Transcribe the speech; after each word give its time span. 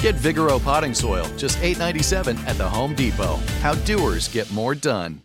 Get 0.00 0.14
Vigoro 0.14 0.62
potting 0.62 0.94
soil, 0.94 1.26
just 1.36 1.58
$8.97 1.58 2.46
at 2.46 2.56
the 2.56 2.68
Home 2.68 2.94
Depot. 2.94 3.36
How 3.60 3.74
doers 3.74 4.28
get 4.28 4.50
more 4.50 4.74
done. 4.74 5.20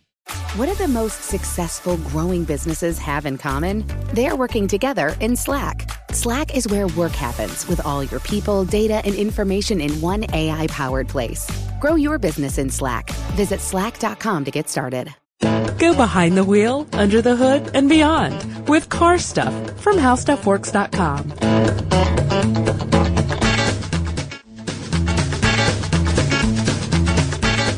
What 0.56 0.66
do 0.66 0.74
the 0.74 0.88
most 0.88 1.22
successful 1.22 1.96
growing 1.98 2.44
businesses 2.44 2.98
have 2.98 3.26
in 3.26 3.38
common? 3.38 3.84
They're 4.12 4.36
working 4.36 4.68
together 4.68 5.14
in 5.20 5.36
Slack. 5.36 5.90
Slack 6.10 6.54
is 6.54 6.68
where 6.68 6.88
work 6.88 7.12
happens 7.12 7.66
with 7.68 7.84
all 7.86 8.04
your 8.04 8.20
people, 8.20 8.64
data, 8.64 9.00
and 9.04 9.14
information 9.14 9.80
in 9.80 10.00
one 10.00 10.26
AI 10.34 10.66
powered 10.66 11.08
place. 11.08 11.48
Grow 11.80 11.94
your 11.94 12.18
business 12.18 12.58
in 12.58 12.70
Slack. 12.70 13.08
Visit 13.34 13.60
slack.com 13.60 14.44
to 14.44 14.50
get 14.50 14.68
started. 14.68 15.14
Go 15.78 15.94
behind 15.94 16.36
the 16.36 16.44
wheel, 16.44 16.86
under 16.92 17.22
the 17.22 17.36
hood, 17.36 17.70
and 17.74 17.88
beyond 17.88 18.68
with 18.68 18.88
car 18.88 19.18
stuff 19.18 19.54
from 19.80 19.96
howstuffworks.com. 19.96 22.15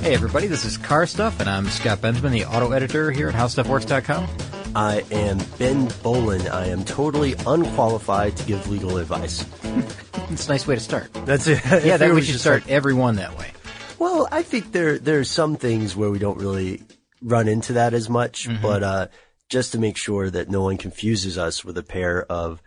Hey 0.08 0.14
everybody, 0.14 0.46
this 0.46 0.64
is 0.64 0.78
Car 0.78 1.06
Stuff, 1.06 1.38
and 1.38 1.50
I'm 1.50 1.66
Scott 1.66 2.00
Benjamin, 2.00 2.32
the 2.32 2.46
auto 2.46 2.72
editor 2.72 3.10
here 3.10 3.28
at 3.28 3.34
HowStuffWorks.com. 3.34 4.26
I 4.74 5.04
am 5.10 5.38
Ben 5.58 5.92
Bowlin. 6.02 6.48
I 6.48 6.68
am 6.68 6.82
totally 6.86 7.34
unqualified 7.46 8.34
to 8.38 8.44
give 8.46 8.70
legal 8.70 8.96
advice. 8.96 9.44
It's 10.30 10.46
a 10.46 10.50
nice 10.50 10.66
way 10.66 10.76
to 10.76 10.80
start. 10.80 11.12
That's 11.26 11.46
it. 11.46 11.60
Yeah, 11.84 11.98
that 11.98 12.14
we 12.14 12.22
should 12.22 12.40
start 12.40 12.66
everyone 12.70 13.16
that 13.16 13.36
way. 13.38 13.52
Well, 13.98 14.26
I 14.32 14.42
think 14.42 14.72
there 14.72 14.98
there 14.98 15.18
are 15.20 15.24
some 15.24 15.56
things 15.56 15.94
where 15.94 16.08
we 16.08 16.18
don't 16.18 16.38
really 16.38 16.82
run 17.20 17.46
into 17.46 17.74
that 17.74 17.92
as 17.92 18.08
much, 18.08 18.48
Mm-hmm. 18.48 18.62
but 18.62 18.82
uh, 18.82 19.06
just 19.50 19.72
to 19.72 19.78
make 19.78 19.98
sure 19.98 20.30
that 20.30 20.48
no 20.48 20.62
one 20.62 20.78
confuses 20.78 21.36
us 21.36 21.66
with 21.66 21.76
a 21.76 21.82
pair 21.82 22.24
of 22.32 22.62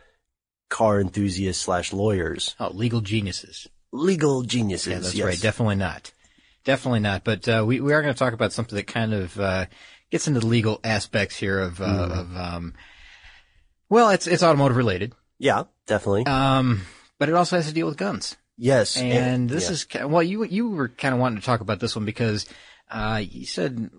car 0.70 1.02
enthusiasts 1.02 1.64
slash 1.64 1.92
lawyers, 1.92 2.56
Oh, 2.60 2.70
legal 2.72 3.02
geniuses. 3.02 3.68
legal 3.92 4.44
geniuses. 4.44 4.88
Yeah, 4.94 5.00
that's 5.00 5.16
yes. 5.16 5.26
right. 5.26 5.42
Definitely 5.42 5.78
not. 5.78 6.12
Definitely 6.64 7.00
not. 7.02 7.24
But 7.24 7.48
uh, 7.48 7.64
we 7.66 7.80
we 7.80 7.94
are 7.94 8.02
going 8.02 8.14
to 8.14 8.18
talk 8.20 8.34
about 8.34 8.54
something 8.54 8.76
that 8.76 8.88
kind 8.88 9.14
of 9.14 9.40
uh, 9.40 9.66
gets 10.12 10.28
into 10.28 10.40
the 10.42 10.48
legal 10.48 10.80
aspects 10.84 11.36
here 11.36 11.60
of 11.60 11.82
uh, 11.82 11.86
Mm-hmm. 11.86 12.20
of 12.20 12.38
um, 12.38 12.74
well, 13.90 14.10
it's 14.10 14.28
it's 14.28 14.44
automotive 14.44 14.78
related, 14.78 15.14
Yeah, 15.40 15.64
definitely. 15.88 16.26
um, 16.26 16.82
but 17.20 17.30
it 17.30 17.36
also 17.36 17.56
has 17.58 17.68
to 17.68 17.74
deal 17.74 17.88
with 17.88 17.98
guns. 17.98 18.38
yes, 18.58 18.96
And 18.98 19.50
this 19.50 19.66
yeah. 19.66 20.04
is 20.04 20.10
well, 20.10 20.24
you 20.24 20.44
you 20.46 20.70
were 20.70 20.88
kind 20.90 21.14
of 21.14 21.20
wanting 21.20 21.40
to 21.40 21.46
talk 21.46 21.62
about 21.62 21.80
this 21.80 21.96
one 21.96 22.06
because 22.06 22.46
uh, 22.90 23.22
you 23.28 23.46
said, 23.46 23.90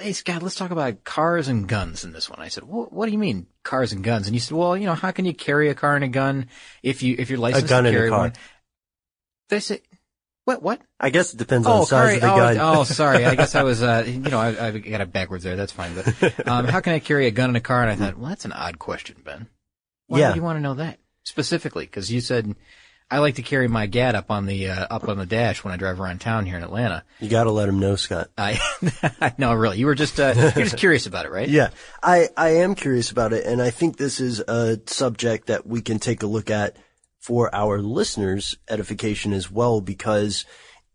"Hey 0.00 0.12
Scott, 0.14 0.42
let's 0.42 0.54
talk 0.56 0.70
about 0.72 1.04
cars 1.04 1.48
and 1.48 1.68
guns 1.68 2.04
in 2.04 2.12
this 2.12 2.28
one." 2.30 2.40
I 2.40 2.48
said, 2.48 2.64
"What, 2.64 2.92
what 2.92 3.06
do 3.06 3.12
you 3.12 3.18
mean 3.18 3.46
cars 3.62 3.92
and 3.92 4.02
guns?" 4.02 4.26
And 4.26 4.34
you 4.34 4.40
said, 4.40 4.56
"Well, 4.56 4.76
you 4.76 4.86
know, 4.86 4.94
how 4.94 5.10
can 5.12 5.26
you 5.26 5.34
carry 5.34 5.68
a 5.68 5.74
car 5.74 5.94
and 5.94 6.04
a 6.04 6.08
gun 6.08 6.46
if 6.82 7.02
you 7.02 7.14
if 7.18 7.28
you're 7.30 7.38
licensed 7.38 7.68
gun 7.68 7.84
to 7.84 7.88
and 7.90 7.96
a 7.96 7.98
carry 8.00 8.10
car. 8.10 8.18
one?" 8.20 8.32
They 9.48 9.60
say, 9.60 9.80
"What? 10.46 10.62
What?" 10.62 10.80
I 10.98 11.10
guess 11.10 11.34
it 11.34 11.36
depends 11.36 11.66
on 11.66 11.72
Oh, 11.76 11.80
the 11.80 11.84
size 11.86 11.88
sorry. 11.88 12.14
of 12.14 12.20
the 12.22 12.32
oh, 12.32 12.36
gun. 12.36 12.56
oh, 12.58 12.84
sorry. 12.84 13.26
I 13.26 13.34
guess 13.34 13.54
I 13.54 13.62
was, 13.62 13.82
uh, 13.82 14.04
you 14.08 14.18
know, 14.18 14.38
I, 14.40 14.68
I 14.68 14.70
got 14.78 15.02
it 15.02 15.12
backwards 15.12 15.44
there. 15.44 15.56
That's 15.56 15.72
fine. 15.72 15.92
But 15.94 16.48
um, 16.48 16.64
how 16.66 16.80
can 16.80 16.94
I 16.94 16.98
carry 16.98 17.26
a 17.26 17.30
gun 17.30 17.50
in 17.50 17.56
a 17.56 17.60
car? 17.60 17.82
And 17.82 17.90
I 17.90 17.94
thought, 17.96 18.16
well, 18.18 18.30
that's 18.30 18.46
an 18.46 18.52
odd 18.52 18.78
question, 18.78 19.16
Ben. 19.22 19.48
Why 20.06 20.20
Yeah. 20.20 20.28
would 20.28 20.36
you 20.36 20.42
want 20.42 20.56
to 20.56 20.62
know 20.62 20.74
that 20.74 20.98
specifically? 21.24 21.84
Because 21.84 22.10
you 22.10 22.20
said 22.22 22.54
I 23.08 23.18
like 23.18 23.36
to 23.36 23.42
carry 23.42 23.68
my 23.68 23.86
GAD 23.86 24.14
up 24.16 24.30
on 24.32 24.46
the 24.46 24.68
uh, 24.70 24.86
up 24.90 25.08
on 25.08 25.16
the 25.16 25.26
dash 25.26 25.62
when 25.62 25.72
I 25.72 25.76
drive 25.76 26.00
around 26.00 26.20
town 26.20 26.44
here 26.46 26.56
in 26.56 26.64
Atlanta. 26.64 27.04
You 27.20 27.28
got 27.28 27.44
to 27.44 27.52
let 27.52 27.68
him 27.68 27.78
know, 27.78 27.94
Scott. 27.96 28.30
I 28.36 28.58
no, 29.38 29.52
really, 29.54 29.78
you 29.78 29.86
were 29.86 29.94
just 29.94 30.18
uh, 30.18 30.32
you're 30.36 30.64
just 30.64 30.76
curious 30.78 31.06
about 31.06 31.24
it, 31.24 31.30
right? 31.30 31.48
Yeah, 31.48 31.70
I, 32.02 32.28
I 32.36 32.48
am 32.58 32.74
curious 32.74 33.10
about 33.12 33.32
it, 33.32 33.46
and 33.46 33.62
I 33.62 33.70
think 33.70 33.96
this 33.96 34.18
is 34.20 34.40
a 34.40 34.80
subject 34.86 35.46
that 35.48 35.66
we 35.66 35.82
can 35.82 35.98
take 36.00 36.24
a 36.24 36.26
look 36.26 36.50
at 36.50 36.76
for 37.26 37.52
our 37.52 37.80
listeners' 37.82 38.56
edification 38.68 39.32
as 39.32 39.50
well, 39.50 39.80
because 39.80 40.44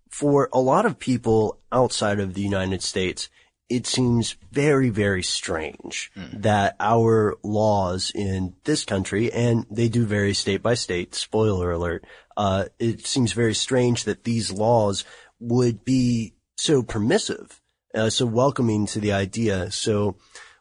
for 0.09 0.47
a 0.53 0.61
lot 0.61 0.85
of 0.85 0.97
people 0.97 1.59
outside 1.73 2.21
of 2.21 2.35
the 2.35 2.41
United 2.41 2.81
States, 2.81 3.27
it 3.67 3.85
seems 3.85 4.37
very, 4.49 4.89
very 4.89 5.23
strange 5.23 6.09
that 6.31 6.77
our 6.79 7.35
laws 7.43 8.13
in 8.15 8.53
this 8.63 8.85
country, 8.85 9.29
and 9.29 9.65
they 9.69 9.89
do 9.89 10.05
vary 10.05 10.33
state 10.33 10.63
by 10.63 10.73
state, 10.73 11.13
spoiler 11.15 11.69
alert, 11.69 12.05
uh, 12.37 12.63
it 12.79 13.05
seems 13.05 13.33
very 13.33 13.53
strange 13.53 14.05
that 14.05 14.23
these 14.23 14.53
laws 14.53 15.03
would 15.41 15.83
be 15.83 16.33
so 16.55 16.81
permissive, 16.81 17.61
uh, 17.93 18.09
so 18.09 18.25
welcoming 18.25 18.85
to 18.85 19.01
the 19.01 19.11
idea. 19.11 19.69
So 19.69 20.15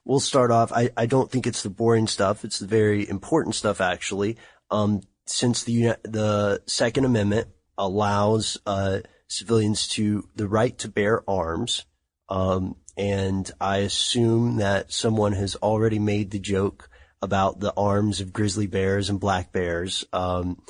we'll 0.04 0.18
start 0.18 0.50
off. 0.50 0.72
I, 0.72 0.90
I 0.96 1.06
don't 1.06 1.30
think 1.30 1.46
it's 1.46 1.62
the 1.62 1.70
boring 1.70 2.08
stuff. 2.08 2.44
It's 2.44 2.58
the 2.58 2.66
very 2.66 3.08
important 3.08 3.54
stuff, 3.54 3.80
actually. 3.80 4.36
Um, 4.68 5.02
since 5.26 5.64
the, 5.64 5.96
the 6.02 6.62
Second 6.66 7.04
Amendment 7.04 7.48
allows, 7.78 8.58
uh, 8.66 9.00
civilians 9.28 9.88
to, 9.88 10.28
the 10.34 10.48
right 10.48 10.76
to 10.78 10.88
bear 10.88 11.28
arms, 11.28 11.84
um, 12.28 12.76
and 12.96 13.50
I 13.60 13.78
assume 13.78 14.56
that 14.56 14.92
someone 14.92 15.32
has 15.32 15.56
already 15.56 15.98
made 15.98 16.30
the 16.30 16.38
joke 16.38 16.90
about 17.22 17.60
the 17.60 17.72
arms 17.76 18.20
of 18.20 18.32
grizzly 18.32 18.66
bears 18.66 19.10
and 19.10 19.20
black 19.20 19.52
bears. 19.52 20.04
Um, 20.12 20.62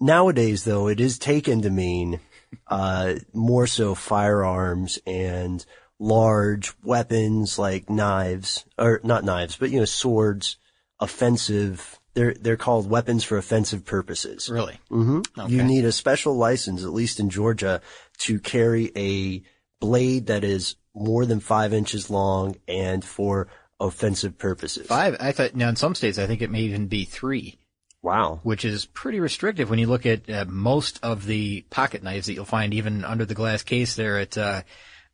nowadays, 0.00 0.64
though, 0.64 0.88
it 0.88 1.00
is 1.00 1.18
taken 1.18 1.62
to 1.62 1.70
mean 1.70 2.20
uh, 2.68 3.14
more 3.32 3.66
so 3.66 3.94
firearms 3.94 4.98
and 5.06 5.64
large 5.98 6.72
weapons 6.82 7.58
like 7.58 7.88
knives, 7.88 8.64
or 8.78 9.00
not 9.04 9.24
knives, 9.24 9.56
but 9.56 9.70
you 9.70 9.78
know, 9.78 9.84
swords, 9.84 10.56
offensive. 11.00 11.98
They're 12.14 12.34
they're 12.34 12.56
called 12.56 12.88
weapons 12.90 13.24
for 13.24 13.38
offensive 13.38 13.84
purposes. 13.84 14.48
Really? 14.50 14.78
hmm 14.88 15.20
You 15.48 15.62
need 15.62 15.84
a 15.84 15.92
special 15.92 16.34
license, 16.34 16.82
at 16.82 16.92
least 16.92 17.20
in 17.20 17.30
Georgia, 17.30 17.80
to 18.18 18.38
carry 18.38 18.92
a 18.96 19.42
blade 19.80 20.26
that 20.26 20.44
is 20.44 20.76
more 20.94 21.24
than 21.24 21.40
five 21.40 21.72
inches 21.72 22.10
long 22.10 22.56
and 22.68 23.04
for 23.04 23.48
offensive 23.80 24.38
purposes. 24.38 24.86
Five. 24.86 25.16
I 25.20 25.32
thought 25.32 25.54
now 25.56 25.68
in 25.70 25.76
some 25.76 25.94
states 25.94 26.18
I 26.18 26.26
think 26.26 26.42
it 26.42 26.50
may 26.50 26.60
even 26.62 26.86
be 26.86 27.04
three. 27.04 27.58
Wow. 28.04 28.40
which 28.42 28.64
is 28.64 28.84
pretty 28.84 29.20
restrictive 29.20 29.70
when 29.70 29.78
you 29.78 29.86
look 29.86 30.06
at 30.06 30.28
uh, 30.28 30.44
most 30.48 30.98
of 31.04 31.24
the 31.24 31.60
pocket 31.70 32.02
knives 32.02 32.26
that 32.26 32.34
you'll 32.34 32.44
find 32.44 32.74
even 32.74 33.04
under 33.04 33.24
the 33.24 33.34
glass 33.36 33.62
case 33.62 33.94
there 33.94 34.18
at, 34.18 34.36
uh, 34.36 34.62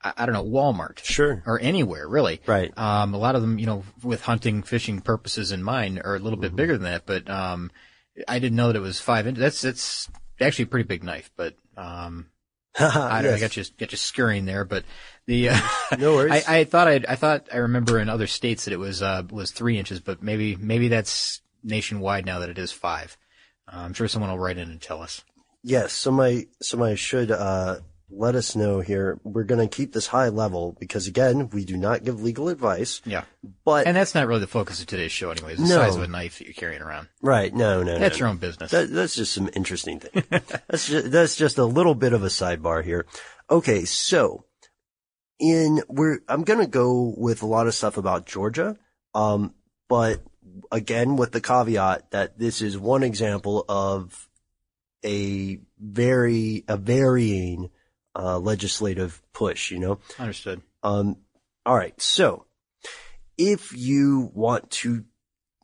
I, 0.02 0.12
I 0.18 0.26
don't 0.26 0.32
know, 0.34 0.44
Walmart. 0.44 1.02
Sure. 1.04 1.42
Or 1.46 1.58
anywhere, 1.60 2.08
really. 2.08 2.40
Right. 2.46 2.76
Um, 2.78 3.14
a 3.14 3.18
lot 3.18 3.34
of 3.34 3.42
them, 3.42 3.58
you 3.58 3.66
know, 3.66 3.84
with 4.02 4.22
hunting, 4.22 4.62
fishing 4.62 5.00
purposes 5.00 5.52
in 5.52 5.62
mind 5.62 6.00
are 6.04 6.16
a 6.16 6.18
little 6.18 6.38
Mm-hmm. 6.38 6.42
bit 6.42 6.56
bigger 6.56 6.72
than 6.74 6.84
that, 6.84 7.06
but, 7.06 7.28
um, 7.28 7.70
I 8.26 8.38
didn't 8.38 8.56
know 8.56 8.68
that 8.68 8.76
it 8.76 8.80
was 8.80 9.00
five 9.00 9.26
inches. 9.26 9.40
That's, 9.40 9.60
that's 9.62 10.08
actually 10.40 10.64
a 10.64 10.68
pretty 10.68 10.86
big 10.88 11.04
knife, 11.04 11.30
but, 11.36 11.54
um, 11.76 12.26
I 12.78 13.22
don't 13.22 13.30
know, 13.30 13.36
I 13.36 13.40
got 13.40 13.56
you, 13.56 13.64
got 13.78 13.92
you 13.92 13.98
scurrying 13.98 14.44
there, 14.44 14.64
but 14.64 14.84
the, 15.26 15.50
uh, 15.50 15.60
No 15.98 16.14
worries. 16.14 16.44
I, 16.48 16.58
I 16.60 16.64
thought 16.64 16.86
I, 16.88 17.00
I 17.08 17.16
thought 17.16 17.48
I 17.52 17.58
remember 17.58 17.98
in 17.98 18.08
other 18.08 18.26
states 18.26 18.64
that 18.64 18.72
it 18.72 18.78
was, 18.78 19.02
uh, 19.02 19.22
was 19.30 19.50
three 19.50 19.78
inches, 19.78 20.00
but 20.00 20.22
maybe, 20.22 20.56
maybe 20.56 20.88
that's 20.88 21.40
nationwide 21.64 22.24
now 22.24 22.38
that 22.40 22.50
it 22.50 22.58
is 22.58 22.70
five. 22.72 23.16
Uh, 23.66 23.78
I'm 23.80 23.94
sure 23.94 24.06
someone 24.08 24.30
will 24.30 24.38
write 24.38 24.58
in 24.58 24.70
and 24.70 24.80
tell 24.80 25.02
us. 25.02 25.24
Yes, 25.64 25.92
somebody 25.92 26.46
somebody 26.62 26.94
should 26.96 27.30
uh, 27.32 27.80
let 28.10 28.34
us 28.34 28.56
know 28.56 28.80
here. 28.80 29.20
We're 29.24 29.44
going 29.44 29.66
to 29.66 29.74
keep 29.74 29.92
this 29.92 30.06
high 30.06 30.28
level 30.28 30.76
because 30.80 31.06
again, 31.06 31.50
we 31.50 31.64
do 31.64 31.76
not 31.76 32.04
give 32.04 32.22
legal 32.22 32.48
advice. 32.48 33.02
Yeah. 33.04 33.24
But 33.64 33.86
And 33.86 33.96
that's 33.96 34.14
not 34.14 34.26
really 34.26 34.40
the 34.40 34.46
focus 34.46 34.80
of 34.80 34.86
today's 34.86 35.12
show 35.12 35.30
anyways, 35.30 35.58
the 35.58 35.64
No. 35.64 35.76
size 35.76 35.96
of 35.96 36.02
a 36.02 36.08
knife 36.08 36.38
that 36.38 36.44
you're 36.46 36.54
carrying 36.54 36.82
around. 36.82 37.08
right, 37.22 37.52
no, 37.54 37.82
no, 37.82 37.98
That's 37.98 38.16
no, 38.16 38.18
your 38.20 38.28
own 38.28 38.38
business. 38.38 38.70
That, 38.70 38.90
that's 38.90 39.14
just 39.14 39.32
some 39.32 39.50
interesting 39.54 40.00
thing. 40.00 40.24
that's 40.68 40.88
just, 40.88 41.10
that's 41.10 41.36
just 41.36 41.58
a 41.58 41.64
little 41.64 41.94
bit 41.94 42.12
of 42.12 42.22
a 42.24 42.28
sidebar 42.28 42.82
here. 42.84 43.06
Okay, 43.50 43.84
so 43.84 44.44
in 45.38 45.82
we're 45.88 46.18
I'm 46.28 46.42
gonna 46.42 46.66
go 46.66 47.14
with 47.16 47.42
a 47.42 47.46
lot 47.46 47.66
of 47.68 47.74
stuff 47.74 47.96
about 47.96 48.26
Georgia, 48.26 48.76
um, 49.14 49.54
but 49.88 50.22
again 50.72 51.16
with 51.16 51.32
the 51.32 51.40
caveat 51.40 52.10
that 52.10 52.38
this 52.38 52.60
is 52.60 52.76
one 52.76 53.02
example 53.02 53.64
of 53.68 54.28
a 55.04 55.60
very 55.78 56.64
a 56.66 56.76
varying 56.76 57.70
uh, 58.18 58.38
legislative 58.38 59.22
push. 59.32 59.70
You 59.70 59.78
know, 59.78 59.98
Understood. 60.18 60.60
um, 60.82 61.16
all 61.64 61.76
right. 61.76 61.98
So 62.02 62.44
if 63.38 63.76
you 63.76 64.30
want 64.34 64.70
to 64.70 65.04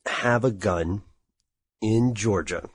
have 0.06 0.45
a 0.45 0.51
gun 0.51 1.03
in 1.83 2.15
Georgia, 2.15 2.69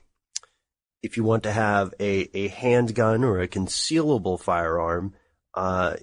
if 1.02 1.16
you 1.16 1.24
want 1.24 1.44
to 1.44 1.52
have 1.52 1.94
a, 1.98 2.28
a 2.36 2.48
handgun 2.48 3.24
or 3.24 3.40
a 3.40 3.48
concealable 3.48 4.38
firearm, 4.38 5.14
uh, 5.54 5.96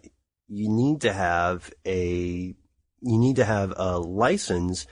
you 0.48 0.70
need 0.70 1.02
to 1.02 1.14
have 1.14 1.72
a, 1.86 2.56
you 3.02 3.18
need 3.18 3.36
to 3.36 3.46
have 3.46 3.74
a 3.76 4.00
license 4.00 4.88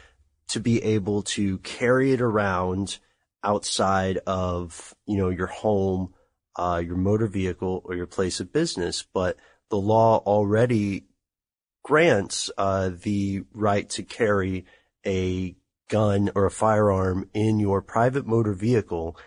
to 0.50 0.60
be 0.60 0.84
able 0.84 1.24
to 1.24 1.58
carry 1.60 2.12
it 2.12 2.22
around 2.22 3.00
outside 3.44 4.20
of, 4.28 4.94
you 5.08 5.18
know, 5.18 5.30
your 5.30 5.48
home, 5.48 6.14
uh, 6.56 6.82
your 6.86 6.98
motor 6.98 7.28
vehicle 7.28 7.82
or 7.86 7.96
your 7.96 8.08
place 8.08 8.40
of 8.40 8.54
business. 8.54 9.04
But 9.14 9.38
the 9.70 9.78
law 9.78 10.18
already 10.26 11.06
grants, 11.84 12.50
uh, 12.58 12.92
the 13.02 13.44
right 13.54 13.90
to 13.92 14.04
carry 14.04 14.66
a 15.06 15.56
gun 15.90 16.32
or 16.34 16.46
a 16.46 16.52
firearm 16.52 17.30
in 17.34 17.60
your 17.60 17.82
private 17.82 18.26
motor 18.26 18.54
vehicle 18.54 19.18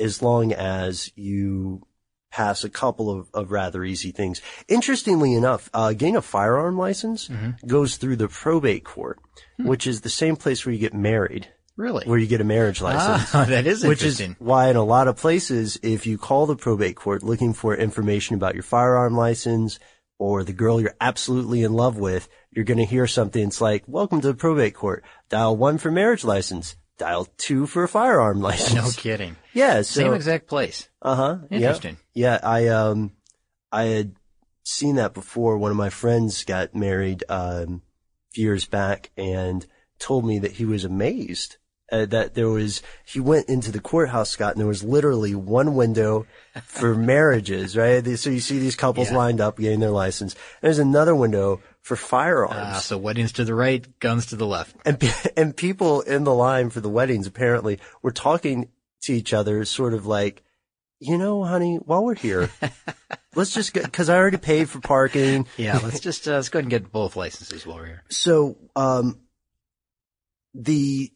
as 0.00 0.20
long 0.20 0.52
as 0.52 1.12
you 1.14 1.86
pass 2.32 2.64
a 2.64 2.68
couple 2.68 3.08
of, 3.08 3.28
of 3.32 3.52
rather 3.52 3.84
easy 3.84 4.10
things. 4.10 4.42
Interestingly 4.68 5.32
enough, 5.32 5.70
uh, 5.72 5.92
getting 5.92 6.16
a 6.16 6.22
firearm 6.22 6.76
license 6.76 7.28
goes 7.66 7.96
through 7.96 8.16
the 8.16 8.28
probate 8.28 8.84
court, 8.84 9.20
which 9.58 9.86
is 9.86 10.00
the 10.00 10.10
same 10.10 10.34
place 10.36 10.66
where 10.66 10.72
you 10.72 10.78
get 10.80 10.92
married, 10.92 11.48
Really? 11.76 12.06
where 12.06 12.18
you 12.18 12.26
get 12.26 12.40
a 12.40 12.44
marriage 12.44 12.80
license. 12.80 13.34
Ah, 13.34 13.44
that 13.48 13.66
is 13.66 13.84
Which 13.84 14.02
is 14.02 14.20
why 14.38 14.68
in 14.70 14.76
a 14.76 14.84
lot 14.84 15.08
of 15.08 15.16
places, 15.16 15.78
if 15.82 16.06
you 16.06 16.16
call 16.16 16.46
the 16.46 16.56
probate 16.56 16.96
court 16.96 17.22
looking 17.22 17.52
for 17.52 17.76
information 17.76 18.34
about 18.34 18.54
your 18.54 18.62
firearm 18.62 19.14
license 19.14 19.78
or 20.18 20.42
the 20.42 20.54
girl 20.54 20.80
you're 20.80 20.96
absolutely 21.00 21.62
in 21.62 21.74
love 21.74 21.98
with, 21.98 22.28
you're 22.50 22.64
going 22.64 22.78
to 22.78 22.86
hear 22.86 23.06
something. 23.06 23.46
It's 23.48 23.60
like, 23.60 23.84
welcome 23.86 24.22
to 24.22 24.28
the 24.28 24.34
probate 24.34 24.74
court. 24.74 25.04
Dial 25.28 25.54
one 25.54 25.76
for 25.76 25.90
marriage 25.90 26.24
license. 26.24 26.76
Dial 26.96 27.28
two 27.36 27.66
for 27.66 27.82
a 27.84 27.88
firearm 27.88 28.40
license. 28.48 28.74
no 28.74 28.90
kidding. 28.90 29.36
Yeah. 29.52 29.82
So, 29.82 30.00
Same 30.00 30.14
exact 30.14 30.46
place. 30.46 30.88
uh 31.02 31.14
huh. 31.14 31.38
Interesting. 31.50 31.98
Yeah. 32.14 32.38
I, 32.42 32.68
um, 32.68 33.12
I 33.70 33.82
had 33.84 34.16
seen 34.64 34.96
that 34.96 35.12
before. 35.12 35.58
One 35.58 35.70
of 35.70 35.76
my 35.76 35.90
friends 35.90 36.42
got 36.44 36.74
married, 36.74 37.22
um, 37.28 37.82
years 38.34 38.64
back 38.66 39.10
and 39.18 39.66
told 39.98 40.24
me 40.26 40.38
that 40.38 40.52
he 40.52 40.64
was 40.64 40.84
amazed 40.84 41.56
uh, 41.92 42.06
that 42.06 42.34
there 42.34 42.48
was, 42.48 42.82
he 43.04 43.20
went 43.20 43.48
into 43.48 43.70
the 43.70 43.80
courthouse, 43.80 44.30
Scott, 44.30 44.52
and 44.52 44.60
there 44.60 44.66
was 44.66 44.82
literally 44.82 45.34
one 45.34 45.74
window 45.74 46.26
for 46.64 46.94
marriages, 47.14 47.76
right? 47.76 48.04
So 48.18 48.30
you 48.30 48.40
see 48.40 48.58
these 48.58 48.74
couples 48.76 49.10
Yeah. 49.10 49.16
lined 49.16 49.40
up 49.40 49.58
getting 49.58 49.80
their 49.80 49.90
license. 49.90 50.34
There's 50.62 50.78
another 50.80 51.14
window 51.14 51.60
for 51.82 51.94
firearms. 51.96 52.54
Ah, 52.76 52.78
so 52.80 52.98
weddings 52.98 53.30
to 53.32 53.44
the 53.44 53.54
right, 53.54 53.86
guns 54.00 54.26
to 54.26 54.36
the 54.36 54.46
left. 54.46 54.74
and 54.84 55.00
and 55.36 55.56
people 55.56 56.00
in 56.00 56.24
the 56.24 56.34
line 56.34 56.70
for 56.70 56.80
the 56.80 56.88
weddings 56.88 57.26
apparently 57.28 57.78
were 58.02 58.10
talking 58.10 58.68
to 59.02 59.12
each 59.12 59.32
other, 59.32 59.64
sort 59.64 59.94
of 59.94 60.04
like, 60.06 60.42
you 60.98 61.16
know, 61.18 61.44
honey, 61.44 61.76
while 61.76 62.02
we're 62.04 62.14
here, 62.16 62.50
let's 63.36 63.52
just 63.54 63.72
get 63.72 63.84
because 63.84 64.08
I 64.08 64.16
already 64.16 64.38
paid 64.38 64.68
for 64.68 64.80
parking. 64.80 65.46
Yeah, 65.56 65.78
let's 65.78 66.00
just 66.00 66.26
uh, 66.26 66.32
let's 66.32 66.48
go 66.48 66.58
ahead 66.58 66.64
and 66.64 66.70
get 66.70 66.90
both 66.90 67.14
licenses 67.14 67.64
while 67.64 67.76
we're 67.76 67.86
here. 67.86 68.02
So, 68.08 68.56
um, 68.74 69.20
the 70.54 71.12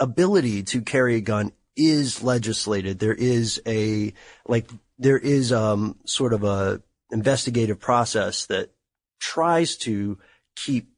ability 0.00 0.64
to 0.64 0.82
carry 0.82 1.16
a 1.16 1.20
gun 1.20 1.52
is 1.76 2.22
legislated. 2.22 2.98
There 2.98 3.14
is 3.14 3.60
a 3.66 4.12
like 4.46 4.68
there 4.98 5.18
is 5.18 5.52
um 5.52 5.98
sort 6.04 6.32
of 6.32 6.44
a 6.44 6.82
investigative 7.10 7.80
process 7.80 8.46
that 8.46 8.70
tries 9.20 9.76
to 9.76 10.18
keep 10.56 10.88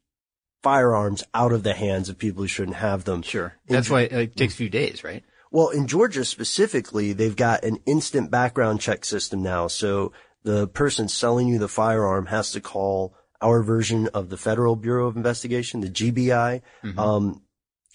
firearms 0.62 1.22
out 1.32 1.52
of 1.52 1.62
the 1.62 1.74
hands 1.74 2.08
of 2.08 2.18
people 2.18 2.42
who 2.42 2.48
shouldn't 2.48 2.76
have 2.76 3.04
them. 3.04 3.22
Sure. 3.22 3.54
That's 3.68 3.88
why 3.88 4.06
uh, 4.06 4.18
it 4.18 4.36
takes 4.36 4.54
a 4.54 4.56
few 4.56 4.68
days, 4.68 5.04
right? 5.04 5.22
Well, 5.52 5.68
in 5.68 5.86
Georgia 5.86 6.24
specifically, 6.24 7.12
they've 7.12 7.36
got 7.36 7.64
an 7.64 7.78
instant 7.86 8.30
background 8.30 8.80
check 8.80 9.04
system 9.04 9.42
now. 9.42 9.68
So 9.68 10.12
the 10.42 10.66
person 10.66 11.08
selling 11.08 11.48
you 11.48 11.58
the 11.58 11.68
firearm 11.68 12.26
has 12.26 12.50
to 12.52 12.60
call 12.60 13.14
our 13.40 13.62
version 13.62 14.08
of 14.08 14.28
the 14.28 14.36
Federal 14.36 14.76
Bureau 14.76 15.06
of 15.06 15.16
Investigation, 15.16 15.80
the 15.80 15.88
GBI, 15.90 16.62
um, 16.98 17.42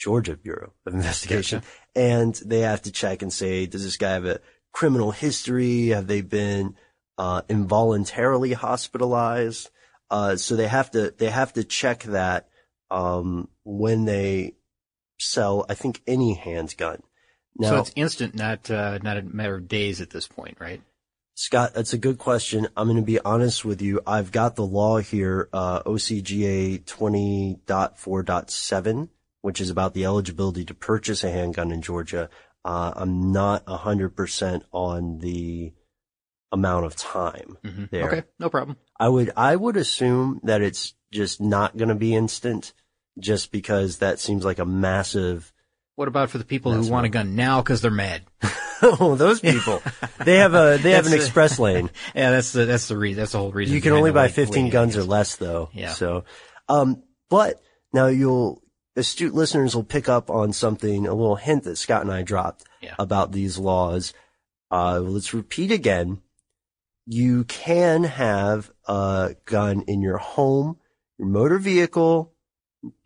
Georgia 0.01 0.36
Bureau 0.36 0.74
of 0.86 0.94
Investigation. 0.94 1.62
And 1.95 2.36
they 2.45 2.62
have 2.62 2.81
to 2.83 2.92
check 2.92 3.21
and 3.21 3.31
say, 3.31 3.68
does 3.68 3.83
this 3.83 3.98
guy 3.98 4.13
have 4.13 4.25
a 4.25 4.39
criminal 4.71 5.12
history? 5.12 5.89
Have 5.89 6.07
they 6.07 6.21
been, 6.21 6.75
uh, 7.18 7.42
involuntarily 7.50 8.53
hospitalized? 8.53 9.69
Uh, 10.09 10.38
so 10.38 10.56
they 10.56 10.68
have 10.68 10.89
to, 10.92 11.13
they 11.18 11.30
have 11.30 11.53
to 11.53 11.63
check 11.63 12.03
that, 12.03 12.50
um, 12.89 13.48
when 13.63 14.06
they 14.06 14.56
sell, 15.19 15.65
I 15.69 15.75
think, 15.75 16.01
any 16.07 16.33
handgun. 16.33 17.03
Now, 17.57 17.69
so 17.69 17.80
it's 17.80 17.94
instant, 17.95 18.36
not 18.36 18.69
uh, 18.71 19.00
not 19.03 19.18
a 19.18 19.21
matter 19.21 19.56
of 19.56 19.68
days 19.68 20.00
at 20.01 20.09
this 20.09 20.27
point, 20.27 20.57
right? 20.59 20.81
Scott, 21.36 21.74
that's 21.74 21.94
a 21.94 21.98
good 21.98 22.18
question. 22.18 22.68
I'm 22.77 22.88
going 22.88 22.98
to 22.98 23.03
be 23.03 23.19
honest 23.19 23.65
with 23.65 23.81
you. 23.81 24.00
I've 24.06 24.31
got 24.31 24.56
the 24.56 24.65
law 24.65 25.00
here, 25.00 25.50
uh, 25.51 25.81
OCGA 25.83 26.83
20.4.7, 26.83 29.09
which 29.41 29.59
is 29.61 29.69
about 29.69 29.93
the 29.93 30.05
eligibility 30.05 30.63
to 30.65 30.73
purchase 30.73 31.23
a 31.23 31.31
handgun 31.31 31.71
in 31.71 31.81
Georgia. 31.81 32.29
Uh, 32.63 32.91
I'm 32.95 33.31
not 33.31 33.65
100% 33.65 34.61
on 34.71 35.17
the 35.19 35.73
amount 36.51 36.85
of 36.85 36.95
time 36.95 37.57
Mhm. 37.63 37.89
there. 37.89 38.07
Okay, 38.07 38.23
no 38.39 38.49
problem. 38.49 38.77
I 38.99 39.07
would, 39.09 39.31
I 39.38 39.55
would 39.55 39.77
assume 39.77 40.39
that 40.43 40.61
it's 40.61 40.93
just 41.11 41.39
not 41.41 41.75
going 41.77 41.89
to 41.89 41.95
be 41.95 42.13
instant 42.13 42.73
just 43.19 43.51
because 43.51 43.97
that 43.97 44.19
seems 44.19 44.45
like 44.45 44.59
a 44.59 44.65
massive 44.65 45.51
What 45.95 46.07
about 46.07 46.29
for 46.29 46.38
the 46.38 46.45
people 46.45 46.71
who 46.73 46.89
want 46.89 47.05
a 47.05 47.09
gun 47.09 47.35
now 47.35 47.61
because 47.61 47.81
they're 47.81 47.91
mad? 47.91 48.23
oh, 48.81 49.15
those 49.15 49.39
people. 49.39 49.81
they 50.25 50.38
have 50.38 50.53
a 50.53 50.77
they 50.81 50.91
have 50.91 51.05
an 51.07 51.13
express 51.13 51.59
lane. 51.59 51.89
Yeah, 52.15 52.31
that's 52.31 52.51
the 52.53 52.65
that's 52.65 52.88
the 52.88 52.97
reason. 52.97 53.19
That's 53.19 53.33
the 53.33 53.38
whole 53.39 53.51
reason. 53.51 53.75
You 53.75 53.81
can 53.81 53.91
only 53.93 54.11
buy 54.11 54.27
15 54.29 54.49
waiting 54.49 54.69
guns 54.71 54.95
or 54.97 55.03
less 55.03 55.35
though. 55.35 55.69
Yeah. 55.73 55.89
So, 55.91 56.23
um, 56.69 57.03
but 57.29 57.61
now 57.93 58.07
you'll 58.07 58.62
astute 58.95 59.33
listeners 59.33 59.75
will 59.75 59.83
pick 59.83 60.10
up 60.10 60.29
on 60.29 60.53
something, 60.53 61.07
a 61.07 61.13
little 61.13 61.36
hint 61.36 61.63
that 61.63 61.77
Scott 61.77 62.01
and 62.01 62.12
I 62.12 62.21
dropped 62.24 62.63
Yeah. 62.81 62.95
about 63.00 63.31
these 63.31 63.57
laws. 63.57 64.13
Uh, 64.69 65.00
let's 65.00 65.33
repeat 65.33 65.71
again. 65.71 66.21
You 67.05 67.43
can 67.45 68.03
have 68.03 68.71
a 68.88 69.36
gun 69.45 69.83
in 69.88 70.01
your 70.01 70.17
home, 70.17 70.77
your 71.17 71.27
motor 71.27 71.57
vehicle, 71.57 72.33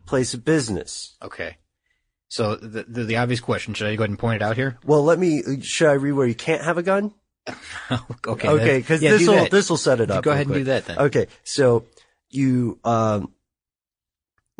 place 0.06 0.34
of 0.34 0.44
business. 0.44 1.16
Okay. 1.22 1.56
So 2.28 2.56
the, 2.56 2.84
the 2.84 3.04
the 3.04 3.16
obvious 3.16 3.40
question 3.40 3.72
should 3.74 3.86
I 3.86 3.94
go 3.96 4.02
ahead 4.02 4.10
and 4.10 4.18
point 4.18 4.36
it 4.36 4.42
out 4.42 4.56
here? 4.56 4.78
Well, 4.84 5.02
let 5.04 5.18
me, 5.18 5.60
should 5.62 5.88
I 5.88 5.92
read 5.94 6.12
where 6.12 6.26
you 6.26 6.34
can't 6.34 6.62
have 6.62 6.76
a 6.76 6.82
gun? 6.82 7.14
okay. 8.26 8.48
Okay, 8.48 8.78
because 8.78 9.00
yeah, 9.00 9.10
this 9.12 9.26
will 9.28 9.48
this 9.48 9.70
will 9.70 9.76
set 9.76 10.00
it 10.00 10.10
up. 10.10 10.24
Go 10.24 10.32
ahead 10.32 10.42
and 10.46 10.50
quick. 10.50 10.60
do 10.60 10.64
that 10.64 10.86
then. 10.86 10.98
Okay, 10.98 11.26
so 11.44 11.84
you 12.28 12.78
um 12.84 13.32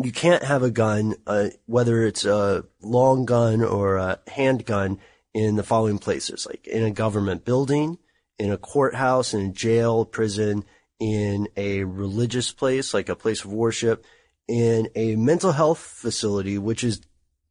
you 0.03 0.13
can't 0.13 0.43
have 0.43 0.63
a 0.63 0.71
gun, 0.71 1.15
uh, 1.27 1.49
whether 1.67 2.05
it's 2.05 2.25
a 2.25 2.65
long 2.83 3.25
gun 3.25 3.63
or 3.63 3.97
a 3.97 4.19
handgun, 4.29 4.99
in 5.37 5.57
the 5.57 5.63
following 5.63 5.99
places, 5.99 6.47
like 6.47 6.67
in 6.67 6.83
a 6.83 6.91
government 6.91 7.45
building, 7.45 7.99
in 8.39 8.51
a 8.51 8.57
courthouse, 8.57 9.35
in 9.35 9.43
a 9.43 9.53
jail, 9.53 10.07
prison, 10.07 10.65
in 10.99 11.47
a 11.59 11.85
religious 11.85 12.53
place, 12.53 12.95
like 12.95 13.11
a 13.11 13.15
place 13.15 13.45
of 13.45 13.53
worship, 13.53 14.03
in 14.49 14.89
a 14.95 15.15
mental 15.17 15.53
health 15.53 15.79
facility, 15.79 16.57
which 16.57 16.83
is 16.83 17.03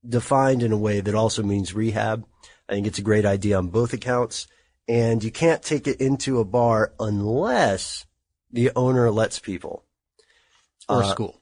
defined 0.08 0.64
in 0.64 0.72
a 0.72 0.78
way 0.78 1.00
that 1.00 1.14
also 1.14 1.44
means 1.44 1.75
rehab. 1.75 2.25
I 2.68 2.74
think 2.74 2.88
it's 2.88 2.98
a 2.98 3.04
great 3.04 3.25
idea 3.25 3.60
on 3.60 3.68
both 3.68 3.94
accounts. 3.94 4.48
And 4.88 5.24
you 5.24 5.32
can't 5.32 5.62
take 5.62 5.88
it 5.88 6.02
into 6.02 6.40
a 6.40 6.46
bar 6.46 6.94
unless 7.00 8.08
the 8.52 8.72
owner 8.75 9.12
lets 9.12 9.38
people. 9.38 9.84
Or 10.90 11.04
Uh, 11.04 11.12
school. 11.12 11.42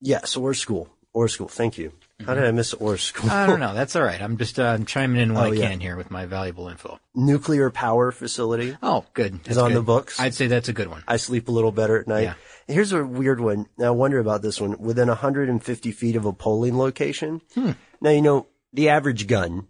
Yes, 0.00 0.36
or 0.36 0.54
school. 0.54 0.88
Or 1.12 1.28
school. 1.28 1.48
Thank 1.48 1.78
you. 1.78 1.92
How 2.26 2.34
did 2.34 2.44
I 2.44 2.50
miss 2.50 2.72
or 2.74 2.96
school? 2.98 3.30
I 3.30 3.46
don't 3.46 3.60
know. 3.60 3.72
That's 3.74 3.94
all 3.96 4.02
right. 4.02 4.20
I'm 4.20 4.36
just 4.36 4.58
uh, 4.58 4.64
I'm 4.64 4.84
chiming 4.86 5.20
in 5.20 5.34
what 5.34 5.46
Oh, 5.46 5.50
I 5.52 5.54
yeah. 5.54 5.70
can 5.70 5.80
here 5.80 5.96
with 5.96 6.10
my 6.10 6.26
valuable 6.26 6.68
info. 6.68 6.98
Nuclear 7.14 7.70
power 7.70 8.10
facility. 8.12 8.76
Oh, 8.82 9.04
good. 9.14 9.42
That's 9.44 9.56
on 9.58 9.70
good. 9.70 9.76
the 9.78 9.82
books? 9.82 10.18
I'd 10.20 10.34
say 10.34 10.46
that's 10.46 10.68
a 10.68 10.72
good 10.74 10.88
one. 10.88 11.02
I 11.08 11.16
sleep 11.16 11.48
a 11.48 11.52
little 11.52 11.72
better 11.72 11.98
at 11.98 12.06
night. 12.06 12.22
Yeah. 12.22 12.34
Here's 12.68 12.92
a 12.92 13.04
weird 13.04 13.40
one. 13.40 13.66
Now 13.78 13.86
I 13.88 13.90
wonder 13.90 14.18
about 14.18 14.42
this 14.42 14.60
one. 14.60 14.78
Within 14.78 15.08
150 15.08 15.92
feet 15.92 16.16
of 16.16 16.24
a 16.26 16.32
polling 16.32 16.76
location. 16.78 17.40
Hmm. 17.54 17.72
Now, 18.00 18.10
you 18.10 18.22
know, 18.22 18.46
the 18.72 18.88
average 18.90 19.26
gun 19.26 19.68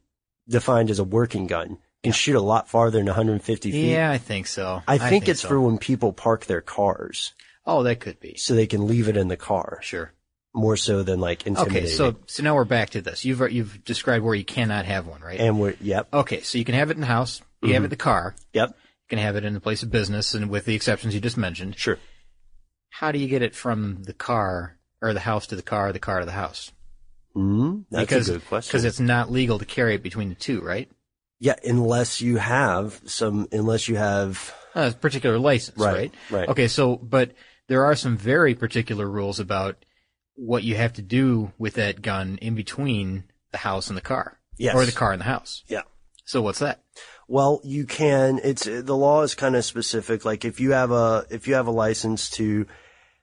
defined 0.49 0.91
as 0.91 0.99
a 0.99 1.05
working 1.05 1.47
gun 1.47 1.79
can 2.03 2.13
shoot 2.13 2.37
a 2.37 2.41
lot 2.41 2.69
farther 2.69 2.99
than 2.99 3.07
150 3.07 3.71
feet. 3.73 3.91
Yeah, 3.91 4.11
I 4.11 4.19
think 4.19 4.47
so. 4.47 4.83
I 4.87 4.99
think, 4.99 5.29
it's 5.29 5.41
so. 5.43 5.49
for 5.49 5.61
when 5.61 5.79
people 5.79 6.13
park 6.13 6.47
their 6.47 6.61
cars, 6.61 7.35
Oh, 7.65 7.83
that 7.83 7.99
could 8.01 8.21
be. 8.21 8.37
so 8.37 8.55
they 8.55 8.67
can 8.69 8.87
leave 8.87 9.09
it 9.09 9.17
in 9.17 9.27
the 9.29 9.37
car 9.37 9.81
Sure. 9.83 10.13
More 10.57 10.77
so 10.77 11.03
than 11.03 11.21
like 11.21 11.47
intimidating. 11.47 11.85
Okay, 11.85 11.93
so 11.93 12.17
so 12.27 12.43
now 12.43 12.55
we're 12.57 12.65
back 12.65 12.91
to 12.91 13.01
this. 13.03 13.25
You've 13.25 13.41
you've 13.53 13.85
described 13.85 14.25
where 14.25 14.35
you 14.35 14.45
cannot 14.45 14.87
have 14.87 15.07
one, 15.07 15.21
right? 15.21 15.39
and 15.39 15.61
we're 15.61 15.75
yep, 15.81 16.09
okay, 16.13 16.41
so 16.41 16.59
you 16.59 16.65
can 16.65 16.75
have 16.75 16.91
it 16.91 16.95
in 16.95 17.01
the 17.01 17.07
house. 17.07 17.43
You 17.63 17.75
have 17.75 17.83
it 17.83 17.87
in 17.87 17.91
the 17.91 17.97
car. 17.97 18.35
yep, 18.53 18.71
You 18.71 19.09
can 19.11 19.19
have 19.19 19.37
it 19.37 19.45
in 19.45 19.53
the 19.55 19.61
place 19.61 19.83
of 19.83 19.91
business, 19.91 20.35
and 20.35 20.49
with 20.51 20.65
the 20.65 20.75
exceptions 20.75 21.15
you 21.15 21.21
just 21.21 21.37
mentioned. 21.37 21.79
sure. 21.79 21.99
How 22.91 23.13
do 23.13 23.19
you 23.19 23.29
get 23.29 23.43
it 23.43 23.55
from 23.55 24.03
the 24.05 24.15
car 24.15 24.79
or 25.03 25.13
the 25.13 25.21
house 25.21 25.49
to 25.49 25.57
the 25.57 25.63
car, 25.63 25.93
the 25.93 25.99
car 25.99 26.21
to 26.21 26.27
the 26.27 26.33
house? 26.33 26.73
Mm, 27.37 27.85
that's 27.91 28.09
because, 28.09 28.29
a 28.29 28.33
good 28.35 28.47
question. 28.47 28.71
Because 28.71 28.85
it's 28.85 29.01
not 29.01 29.31
legal 29.31 29.59
to 29.59 29.65
carry 29.67 29.95
it 29.95 30.03
between 30.03 30.29
the 30.31 30.35
two, 30.35 30.61
right? 30.63 30.89
yeah, 31.39 31.57
unless 31.65 32.23
you 32.23 32.39
have 32.39 32.99
some, 33.05 33.47
unless 33.53 33.89
you 33.89 33.97
have 33.97 34.55
a 34.75 34.93
particular 34.93 35.39
license, 35.39 35.77
Right, 35.79 35.93
right? 35.95 36.15
right. 36.31 36.49
Okay, 36.49 36.67
so 36.69 36.97
but 36.97 37.33
there 37.69 37.85
are 37.85 37.95
some 37.97 38.17
very 38.17 38.55
particular 38.55 39.07
rules 39.07 39.39
about 39.39 39.85
what 40.37 40.63
you 40.63 40.77
have 40.77 40.93
to 40.95 41.03
do 41.03 41.53
with 41.59 41.75
that 41.75 42.01
gun 42.03 42.39
in 42.41 42.55
between 42.55 43.25
the 43.53 43.59
house 43.59 43.89
and 43.89 43.97
the 43.97 44.03
car, 44.03 44.39
Yes. 44.59 44.75
or 44.75 44.85
the 44.87 44.93
car 44.93 45.13
and 45.13 45.21
the 45.21 45.25
house. 45.27 45.65
yeah. 45.69 45.83
So 46.25 46.43
what's 46.43 46.59
that? 46.59 46.83
Well, 47.29 47.61
you 47.65 47.87
can. 47.87 48.41
It's 48.43 48.65
the 48.65 48.97
law 48.97 49.23
is 49.23 49.35
kind 49.37 49.55
of 49.55 49.65
specific. 49.65 50.25
Like 50.25 50.45
if 50.45 50.59
you 50.61 50.73
have 50.73 50.91
a 50.91 51.25
if 51.31 51.47
you 51.47 51.55
have 51.55 51.69
a 51.69 51.73
license 51.73 52.31
to, 52.31 52.67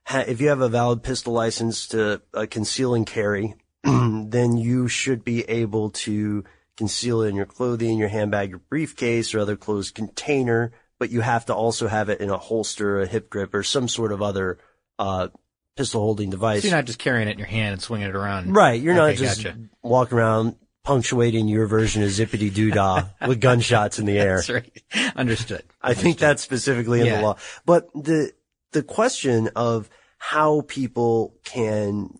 ha, 0.05 0.23
if 0.25 0.39
you 0.39 0.47
have 0.49 0.61
a 0.61 0.69
valid 0.69 1.03
pistol 1.03 1.33
license 1.33 1.87
to 1.89 2.21
uh, 2.33 2.45
conceal 2.49 2.93
and 2.95 3.05
carry, 3.05 3.55
then 3.83 4.55
you 4.57 4.87
should 4.87 5.25
be 5.25 5.41
able 5.49 5.89
to 5.91 6.45
conceal 6.77 7.21
it 7.23 7.27
in 7.29 7.35
your 7.35 7.45
clothing, 7.45 7.97
your 7.97 8.07
handbag, 8.09 8.49
your 8.51 8.59
briefcase, 8.69 9.33
or 9.33 9.39
other 9.39 9.57
closed 9.57 9.93
container. 9.95 10.71
But 10.97 11.11
you 11.11 11.19
have 11.19 11.45
to 11.47 11.53
also 11.55 11.87
have 11.89 12.07
it 12.07 12.21
in 12.21 12.29
a 12.29 12.37
holster, 12.37 13.01
a 13.01 13.05
hip 13.07 13.29
grip, 13.29 13.53
or 13.53 13.63
some 13.63 13.89
sort 13.89 14.13
of 14.13 14.21
other 14.21 14.59
uh, 14.97 15.27
pistol 15.75 16.01
holding 16.01 16.29
device. 16.29 16.61
So 16.61 16.67
you're 16.67 16.77
not 16.77 16.85
just 16.85 16.99
carrying 16.99 17.27
it 17.27 17.31
in 17.31 17.37
your 17.39 17.47
hand 17.47 17.73
and 17.73 17.81
swinging 17.81 18.07
it 18.09 18.15
around, 18.15 18.53
Right. 18.55 18.79
You're 18.81 18.93
not 18.95 19.15
just 19.15 19.43
gotcha. 19.43 19.57
walking 19.81 20.17
around 20.17 20.55
punctuating 20.83 21.47
your 21.47 21.65
version 21.65 22.03
of 22.03 22.09
zippity 22.09 22.53
doo 22.53 22.69
dah 22.71 23.05
with 23.27 23.39
gunshots 23.39 23.99
in 23.99 24.05
the 24.05 24.19
air. 24.19 24.35
That's 24.37 24.49
right. 24.49 24.83
Understood. 25.15 25.63
I 25.81 25.93
think 25.93 26.17
that's 26.17 26.43
specifically 26.43 26.99
in 26.99 27.05
Yeah. 27.07 27.17
the 27.17 27.23
law. 27.23 27.37
But 27.65 27.87
the 27.93 28.31
the 28.73 28.83
question 28.83 29.49
of 29.55 29.89
how 30.17 30.61
people 30.67 31.35
can 31.45 32.17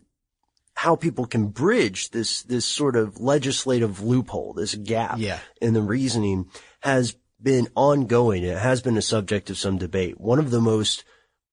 how 0.76 0.96
people 0.96 1.26
can 1.26 1.48
bridge 1.50 2.10
this 2.12 2.42
this 2.44 2.66
sort 2.66 2.96
of 2.96 3.20
legislative 3.20 4.02
loophole, 4.02 4.54
this 4.54 4.74
gap 4.76 5.16
Yeah. 5.20 5.40
in 5.62 5.74
the 5.74 5.82
reasoning 5.82 6.46
has 6.80 7.16
been 7.42 7.68
ongoing. 7.76 8.44
It 8.44 8.58
has 8.58 8.82
been 8.82 8.98
a 8.98 9.02
subject 9.02 9.50
of 9.50 9.58
some 9.58 9.78
debate. 9.78 10.20
One 10.20 10.40
of 10.40 10.50
the 10.52 10.62
most 10.62 11.04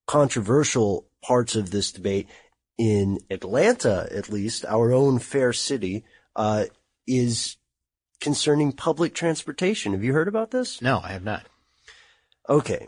controversial 0.07 1.07
parts 1.21 1.55
of 1.55 1.71
this 1.71 1.91
debate 1.91 2.27
in 2.77 3.19
Atlanta, 3.29 4.07
at 4.11 4.29
least, 4.29 4.65
our 4.65 4.91
own 4.91 5.19
fair 5.19 5.53
city, 5.53 6.03
uh, 6.35 6.65
is 7.05 7.57
concerning 8.19 8.71
public 8.71 9.13
transportation. 9.13 9.91
Have 9.91 10.03
you 10.03 10.13
heard 10.13 10.27
about 10.27 10.51
this? 10.51 10.81
No, 10.81 10.99
I 11.03 11.09
have 11.09 11.23
not. 11.23 11.45
Okay. 12.47 12.87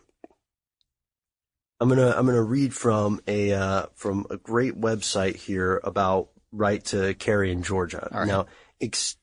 I'm 1.79 1.89
gonna 1.89 2.13
I'm 2.15 2.25
gonna 2.25 2.41
read 2.41 2.73
from 2.73 3.19
a 3.27 3.51
uh, 3.51 3.85
from 3.95 4.25
a 4.29 4.37
great 4.37 4.79
website 4.79 5.35
here 5.35 5.81
about 5.83 6.29
right 6.51 6.83
to 6.85 7.13
carry 7.15 7.51
in 7.51 7.61
Georgia. 7.61 8.07
Right. 8.11 8.27
Now, 8.27 8.45
ex- 8.79 9.17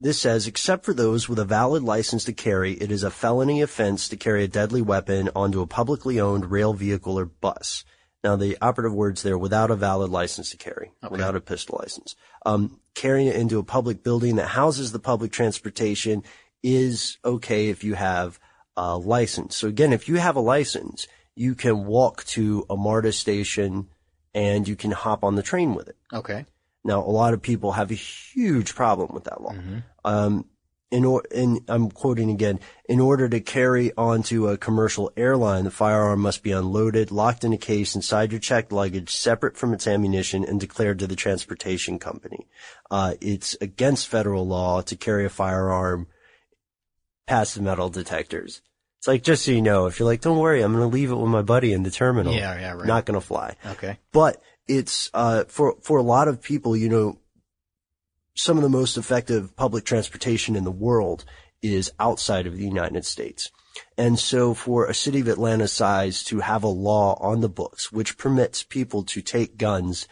this 0.00 0.20
says 0.20 0.46
except 0.46 0.84
for 0.84 0.94
those 0.94 1.28
with 1.28 1.38
a 1.38 1.44
valid 1.44 1.82
license 1.82 2.24
to 2.24 2.32
carry, 2.32 2.72
it 2.72 2.90
is 2.90 3.02
a 3.02 3.10
felony 3.10 3.60
offense 3.60 4.08
to 4.08 4.16
carry 4.16 4.44
a 4.44 4.48
deadly 4.48 4.82
weapon 4.82 5.30
onto 5.36 5.60
a 5.60 5.66
publicly 5.66 6.18
owned 6.18 6.50
rail 6.50 6.72
vehicle 6.72 7.18
or 7.18 7.26
bus. 7.26 7.84
Now, 8.26 8.34
the 8.34 8.58
operative 8.60 8.92
words 8.92 9.22
there, 9.22 9.38
without 9.38 9.70
a 9.70 9.76
valid 9.76 10.10
license 10.10 10.50
to 10.50 10.56
carry, 10.56 10.90
without 11.08 11.36
a 11.36 11.40
pistol 11.40 11.78
license. 11.80 12.16
Um, 12.44 12.80
carrying 12.92 13.28
it 13.28 13.36
into 13.36 13.60
a 13.60 13.62
public 13.62 14.02
building 14.02 14.34
that 14.34 14.48
houses 14.48 14.90
the 14.90 14.98
public 14.98 15.30
transportation 15.30 16.24
is 16.60 17.18
okay 17.24 17.68
if 17.68 17.84
you 17.84 17.94
have 17.94 18.40
a 18.76 18.98
license. 18.98 19.54
So 19.54 19.68
again, 19.68 19.92
if 19.92 20.08
you 20.08 20.16
have 20.16 20.34
a 20.34 20.40
license, 20.40 21.06
you 21.36 21.54
can 21.54 21.86
walk 21.86 22.24
to 22.24 22.66
a 22.68 22.76
MARTA 22.76 23.12
station 23.12 23.90
and 24.34 24.66
you 24.66 24.74
can 24.74 24.90
hop 24.90 25.22
on 25.22 25.36
the 25.36 25.42
train 25.44 25.76
with 25.76 25.86
it. 25.86 25.96
Okay. 26.12 26.46
Now, 26.82 27.02
a 27.02 27.12
lot 27.12 27.32
of 27.32 27.40
people 27.40 27.70
have 27.72 27.92
a 27.92 27.94
huge 27.94 28.74
problem 28.74 29.14
with 29.14 29.22
that 29.24 29.40
law. 29.40 29.54
Um, 30.04 30.46
in 30.90 31.04
or, 31.04 31.24
in, 31.32 31.64
I'm 31.68 31.90
quoting 31.90 32.30
again, 32.30 32.60
in 32.88 33.00
order 33.00 33.28
to 33.28 33.40
carry 33.40 33.92
onto 33.96 34.48
a 34.48 34.56
commercial 34.56 35.12
airline, 35.16 35.64
the 35.64 35.70
firearm 35.70 36.20
must 36.20 36.42
be 36.42 36.52
unloaded, 36.52 37.10
locked 37.10 37.42
in 37.44 37.52
a 37.52 37.58
case 37.58 37.94
inside 37.96 38.30
your 38.32 38.40
checked 38.40 38.70
luggage, 38.72 39.10
separate 39.14 39.56
from 39.56 39.74
its 39.74 39.86
ammunition, 39.86 40.44
and 40.44 40.60
declared 40.60 40.98
to 41.00 41.06
the 41.06 41.16
transportation 41.16 41.98
company. 41.98 42.46
Uh, 42.90 43.14
it's 43.20 43.56
against 43.60 44.06
federal 44.06 44.46
law 44.46 44.80
to 44.82 44.96
carry 44.96 45.24
a 45.24 45.30
firearm 45.30 46.06
past 47.26 47.56
the 47.56 47.62
metal 47.62 47.88
detectors. 47.88 48.62
It's 48.98 49.08
like, 49.08 49.24
just 49.24 49.44
so 49.44 49.50
you 49.50 49.62
know, 49.62 49.86
if 49.86 49.98
you're 49.98 50.08
like, 50.08 50.20
don't 50.20 50.38
worry, 50.38 50.62
I'm 50.62 50.72
going 50.72 50.88
to 50.88 50.94
leave 50.94 51.10
it 51.10 51.16
with 51.16 51.28
my 51.28 51.42
buddy 51.42 51.72
in 51.72 51.82
the 51.82 51.90
terminal. 51.90 52.32
Yeah, 52.32 52.58
yeah, 52.58 52.72
right. 52.72 52.86
Not 52.86 53.04
going 53.06 53.20
to 53.20 53.26
fly 53.26 53.56
Okay. 53.66 53.98
but 54.12 54.40
it's 54.68 55.10
uh, 55.14 55.44
for 55.44 55.76
for 55.82 55.98
a 55.98 56.02
lot 56.02 56.28
of 56.28 56.42
people, 56.42 56.76
you 56.76 56.88
know, 56.88 57.18
some 58.36 58.58
of 58.58 58.62
the 58.62 58.68
most 58.68 58.96
effective 58.96 59.56
public 59.56 59.84
transportation 59.84 60.56
in 60.56 60.64
the 60.64 60.70
world 60.70 61.24
is 61.62 61.90
outside 61.98 62.46
of 62.46 62.56
the 62.56 62.64
United 62.64 63.04
States. 63.04 63.50
And 63.96 64.18
so 64.18 64.54
for 64.54 64.86
a 64.86 64.94
city 64.94 65.20
of 65.20 65.28
Atlanta's 65.28 65.72
size 65.72 66.22
to 66.24 66.40
have 66.40 66.62
a 66.62 66.68
law 66.68 67.18
on 67.20 67.40
the 67.40 67.48
books 67.48 67.90
which 67.90 68.18
permits 68.18 68.62
people 68.62 69.02
to 69.04 69.22
take 69.22 69.56
guns 69.56 70.06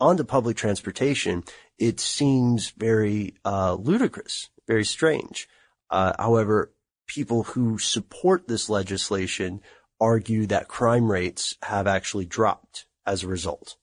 onto 0.00 0.24
public 0.24 0.56
transportation, 0.56 1.44
it 1.78 2.00
seems 2.00 2.70
very 2.70 3.34
uh, 3.44 3.74
ludicrous, 3.74 4.50
very 4.66 4.84
strange. 4.84 5.48
Uh, 5.88 6.12
however, 6.18 6.72
people 7.06 7.44
who 7.44 7.78
support 7.78 8.48
this 8.48 8.68
legislation 8.68 9.60
argue 10.00 10.46
that 10.46 10.68
crime 10.68 11.10
rates 11.10 11.56
have 11.62 11.86
actually 11.86 12.26
dropped 12.26 12.86
as 13.06 13.22
a 13.22 13.28
result. 13.28 13.76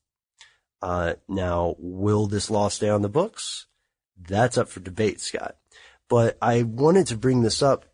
Uh, 0.81 1.13
now, 1.27 1.75
will 1.79 2.27
this 2.27 2.49
law 2.49 2.67
stay 2.67 2.89
on 2.89 3.01
the 3.01 3.09
books? 3.09 3.67
That's 4.17 4.57
up 4.57 4.69
for 4.69 4.79
debate, 4.79 5.19
Scott. 5.21 5.55
But 6.07 6.37
I 6.41 6.63
wanted 6.63 7.07
to 7.07 7.17
bring 7.17 7.41
this 7.41 7.61
up 7.63 7.85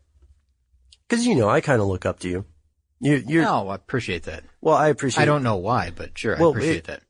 because 1.07 1.25
you 1.25 1.35
know 1.35 1.49
I 1.49 1.61
kind 1.61 1.81
of 1.81 1.87
look 1.87 2.05
up 2.05 2.19
to 2.19 2.29
you. 2.29 2.45
You, 2.99 3.23
you're 3.27 3.43
No, 3.43 3.69
I 3.69 3.75
appreciate 3.75 4.23
that. 4.23 4.43
well. 4.61 4.75
I 4.75 4.89
appreciate. 4.89 5.23
I 5.23 5.25
don't 5.25 5.43
know 5.43 5.57
why, 5.57 5.91
but 5.95 6.17
sure, 6.17 6.37
Well, 6.37 6.49
I 6.49 6.51
appreciate 6.51 6.75
it- 6.77 6.83
that. 6.85 7.01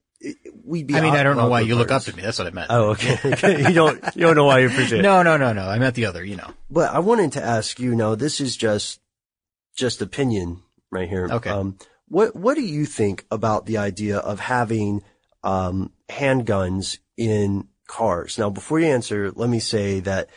We'd 0.63 0.85
be. 0.85 0.93
I 0.93 1.01
mean, 1.01 1.15
I 1.15 1.23
don't 1.23 1.35
know 1.35 1.47
why 1.49 1.61
you 1.61 1.73
look 1.75 1.89
up 1.91 2.03
to 2.03 2.15
me. 2.15 2.21
That's 2.21 2.37
what 2.37 2.47
I 2.47 2.51
meant. 2.51 2.67
Oh, 2.69 2.91
okay. 2.91 3.17
you 3.67 3.73
don't. 3.73 3.99
You 4.15 4.21
don't 4.21 4.35
know 4.35 4.45
why 4.45 4.59
you 4.59 4.67
appreciate 4.67 4.99
it. 4.99 5.01
No, 5.01 5.23
no, 5.23 5.35
no, 5.35 5.51
no. 5.51 5.63
I 5.63 5.79
meant 5.79 5.95
the 5.95 6.05
other, 6.05 6.23
you 6.23 6.35
know. 6.35 6.51
But 6.69 6.93
I 6.93 6.99
wanted 6.99 7.31
to 7.33 7.43
ask 7.43 7.79
you. 7.79 7.95
Now, 7.95 8.13
this 8.13 8.39
is 8.39 8.55
just 8.55 8.99
just 9.75 9.99
opinion 9.99 10.61
right 10.91 11.09
here. 11.09 11.27
Okay. 11.31 11.49
Um, 11.49 11.79
what 12.07 12.35
What 12.35 12.53
do 12.53 12.61
you 12.61 12.85
think 12.85 13.25
about 13.31 13.65
the 13.65 13.77
idea 13.79 14.17
of 14.19 14.39
having 14.39 15.01
um, 15.43 15.91
handguns 16.07 16.99
in 17.17 17.67
cars? 17.91 18.37
Now, 18.39 18.49
before 18.49 18.79
you 18.79 18.87
answer, 18.87 19.31
let 19.31 19.49
me 19.49 19.59
say 19.59 19.99
that 20.01 20.29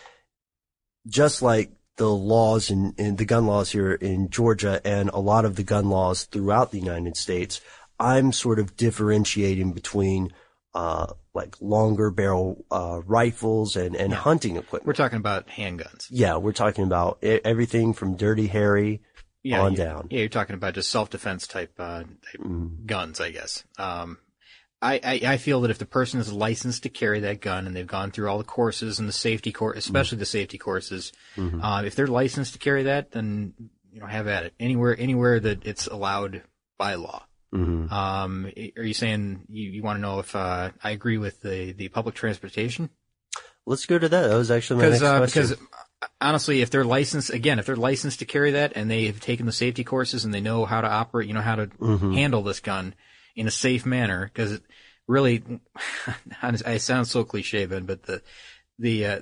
just 1.07 1.43
like 1.43 1.71
the 1.97 2.09
laws 2.11 2.71
in, 2.71 2.95
in 2.99 3.17
the 3.17 3.25
gun 3.25 3.47
laws 3.47 3.71
here 3.71 3.93
in 3.95 4.29
Georgia 4.29 4.81
and 4.85 5.11
a 5.11 5.19
lot 5.21 5.45
of 5.45 5.55
the 5.57 5.63
gun 5.63 5.89
laws 5.89 6.25
throughout 6.25 6.73
the 6.73 6.79
United 6.81 7.17
States, 7.17 7.61
I'm 8.01 8.33
sort 8.33 8.59
of 8.59 8.77
differentiating 8.77 9.73
between 9.73 10.33
uh, 10.75 11.07
like 11.35 11.55
longer 11.61 12.11
barrel 12.11 12.65
uh, 12.71 13.01
rifles 13.07 13.77
and, 13.77 13.95
and 13.95 14.13
hunting 14.13 14.57
equipment. 14.57 14.87
We're 14.87 14.95
talking 14.95 15.19
about 15.19 15.47
handguns. 15.49 16.07
Yeah, 16.11 16.37
we're 16.39 16.53
talking 16.53 16.85
about 16.85 17.23
everything 17.23 17.93
from 17.93 18.17
Dirty 18.17 18.49
Harry 18.49 19.03
Yeah, 19.45 19.63
on 19.63 19.73
you- 19.73 19.77
down. 19.79 20.09
Yeah, 20.11 20.21
you're 20.21 20.29
talking 20.29 20.55
about 20.57 20.75
just 20.75 20.91
self-defense 20.91 21.47
type, 21.47 21.75
uh, 21.79 22.01
type 22.03 22.41
Mm-hmm. 22.41 22.87
guns, 22.87 23.21
I 23.21 23.31
guess. 23.31 23.63
Um, 23.79 24.19
I, 24.85 25.01
I, 25.03 25.21
I 25.33 25.37
feel 25.39 25.63
that 25.63 25.71
if 25.71 25.79
the 25.79 25.87
person 25.87 26.21
is 26.21 26.33
licensed 26.33 26.83
to 26.83 26.89
carry 26.91 27.21
that 27.21 27.41
gun 27.41 27.67
and 27.67 27.75
they've 27.75 27.87
gone 27.87 28.11
through 28.11 28.29
all 28.29 28.39
the 28.39 28.45
courses 28.45 28.99
and 28.99 29.09
the 29.09 29.13
safety 29.13 29.51
course, 29.51 29.79
especially 29.79 30.19
the 30.19 30.27
safety 30.27 30.59
courses, 30.59 31.13
Mm-hmm. 31.37 31.63
uh, 31.63 31.83
if 31.83 31.95
they're 31.97 32.07
licensed 32.07 32.53
to 32.53 32.59
carry 32.59 32.85
that, 32.85 33.11
then 33.13 33.55
you 33.93 34.01
know 34.01 34.07
have 34.07 34.27
at 34.29 34.45
it 34.45 34.55
anywhere 34.61 34.95
anywhere 34.99 35.41
that 35.41 35.67
it's 35.67 35.87
allowed 35.87 36.43
by 36.79 36.95
law. 36.95 37.25
Mm-hmm. 37.55 37.93
Um, 37.93 38.51
are 38.77 38.83
you 38.83 38.95
saying 38.95 39.47
you, 39.49 39.71
you 39.71 39.83
want 39.83 39.97
to 39.97 40.01
know 40.03 40.19
if 40.19 40.35
uh, 40.37 40.71
I 40.83 40.91
agree 40.91 41.19
with 41.19 41.41
the, 41.41 41.73
the 41.73 41.89
public 41.89 42.15
transportation? 42.17 42.91
Let's 43.67 43.87
go 43.87 43.99
to 43.99 44.09
that. 44.09 44.29
That 44.29 44.37
was 44.37 44.51
actually 44.51 44.83
my 44.83 44.89
next 44.91 45.03
uh, 45.03 45.19
question. 45.19 45.43
because 45.43 45.53
uh, 46.03 46.07
honestly, 46.21 46.61
if 46.63 46.71
they're 46.71 46.85
licensed 46.85 47.31
again, 47.31 47.59
if 47.59 47.67
they're 47.67 47.77
licensed 47.77 48.19
to 48.19 48.25
carry 48.27 48.51
that 48.53 48.73
and 48.77 48.91
they 48.91 49.07
have 49.07 49.21
taken 49.21 49.47
the 49.47 49.53
safety 49.53 49.85
courses 49.85 50.25
and 50.25 50.35
they 50.35 50.41
know 50.41 50.65
how 50.67 50.81
to 50.83 50.89
operate, 50.91 51.29
you 51.29 51.35
know 51.35 51.41
how 51.41 51.55
to 51.57 51.67
Mm-hmm. 51.69 52.13
handle 52.13 52.43
this 52.43 52.61
gun 52.61 52.95
in 53.37 53.47
a 53.47 53.51
safe 53.51 53.85
manner, 53.87 54.31
because 54.33 54.61
really, 55.07 55.43
I 56.43 56.79
sound 56.79 57.09
so 57.09 57.25
cliche, 57.25 57.67
Ben, 57.67 57.85
but 57.85 58.05
the 58.05 58.23
the 58.79 59.07
uh, 59.07 59.21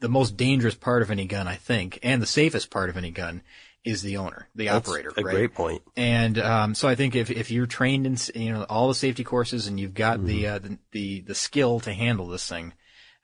the 0.00 0.08
most 0.08 0.36
dangerous 0.36 0.74
part 0.74 1.02
of 1.02 1.10
any 1.10 1.26
gun, 1.26 1.48
I 1.48 1.56
think, 1.56 1.98
and 2.02 2.22
the 2.22 2.26
safest 2.26 2.70
part 2.70 2.90
of 2.90 2.96
any 2.96 3.10
gun 3.10 3.42
is 3.84 4.02
the 4.02 4.16
owner, 4.18 4.48
the 4.54 4.68
operator. 4.68 5.08
That's 5.10 5.18
operator. 5.18 5.20
a 5.20 5.24
right? 5.24 5.36
great 5.36 5.54
point. 5.54 5.82
And 5.96 6.38
um, 6.38 6.74
so 6.74 6.88
I 6.88 6.94
think 6.94 7.14
if 7.16 7.30
if 7.30 7.50
you're 7.50 7.66
trained 7.66 8.06
in 8.06 8.16
you 8.40 8.52
know 8.52 8.64
all 8.64 8.88
the 8.88 8.94
safety 8.94 9.24
courses 9.24 9.66
and 9.66 9.78
you've 9.78 9.94
got 9.94 10.24
the, 10.24 10.44
Mm-hmm. 10.44 10.54
uh, 10.54 10.58
the 10.58 10.78
the 10.92 11.20
the 11.28 11.34
skill 11.34 11.80
to 11.80 11.92
handle 11.92 12.26
this 12.26 12.48
thing, 12.48 12.74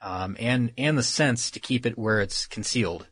um, 0.00 0.36
and 0.38 0.72
and 0.78 0.96
the 0.96 1.02
sense 1.02 1.50
to 1.52 1.60
keep 1.60 1.86
it 1.86 1.98
where 1.98 2.20
it's 2.20 2.46
concealed, 2.46 3.06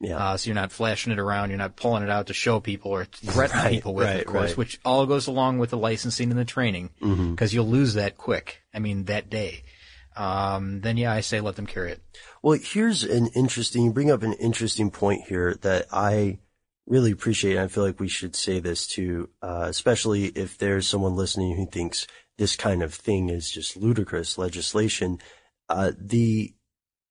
Yeah. 0.00 0.16
uh, 0.18 0.36
so 0.36 0.48
you're 0.48 0.54
not 0.54 0.72
flashing 0.72 1.12
it 1.12 1.18
around, 1.18 1.48
you're 1.48 1.58
not 1.58 1.74
pulling 1.76 2.02
it 2.02 2.10
out 2.10 2.26
to 2.26 2.34
show 2.34 2.60
people 2.60 2.90
or 2.90 3.04
threaten 3.12 3.56
Right, 3.58 3.70
people 3.72 3.94
with 3.94 4.06
it, 4.06 4.10
right, 4.10 4.20
of 4.20 4.26
course, 4.26 4.50
right. 4.50 4.56
which 4.58 4.78
all 4.84 5.06
goes 5.06 5.26
along 5.26 5.58
with 5.58 5.70
the 5.70 5.78
licensing 5.78 6.30
and 6.30 6.38
the 6.38 6.44
training, 6.44 6.90
Mm-hmm. 7.00 7.30
because 7.30 7.54
you'll 7.54 7.66
lose 7.68 7.94
that 7.94 8.16
quick. 8.18 8.62
I 8.74 8.78
mean 8.78 9.04
that 9.04 9.30
day. 9.30 9.62
Um, 10.16 10.80
then 10.80 10.96
yeah, 10.96 11.12
I 11.12 11.20
say 11.20 11.40
let 11.40 11.56
them 11.56 11.66
carry 11.66 11.92
it. 11.92 12.02
Well, 12.42 12.58
here's 12.62 13.04
an 13.04 13.28
interesting, 13.34 13.84
you 13.84 13.92
bring 13.92 14.10
up 14.10 14.22
an 14.22 14.32
interesting 14.34 14.90
point 14.90 15.22
here 15.28 15.54
that 15.62 15.86
I 15.92 16.38
really 16.86 17.10
appreciate. 17.10 17.52
And 17.56 17.60
I 17.60 17.68
feel 17.68 17.84
like 17.84 18.00
we 18.00 18.08
should 18.08 18.34
say 18.36 18.60
this 18.60 18.86
too, 18.86 19.28
uh, 19.42 19.66
especially 19.68 20.26
if 20.26 20.56
there's 20.58 20.86
someone 20.88 21.16
listening 21.16 21.56
who 21.56 21.66
thinks 21.66 22.06
this 22.38 22.54
kind 22.56 22.82
of 22.82 22.94
thing 22.94 23.28
is 23.28 23.50
just 23.50 23.76
ludicrous 23.76 24.38
legislation. 24.38 25.18
Uh, 25.68 25.92
the 25.98 26.54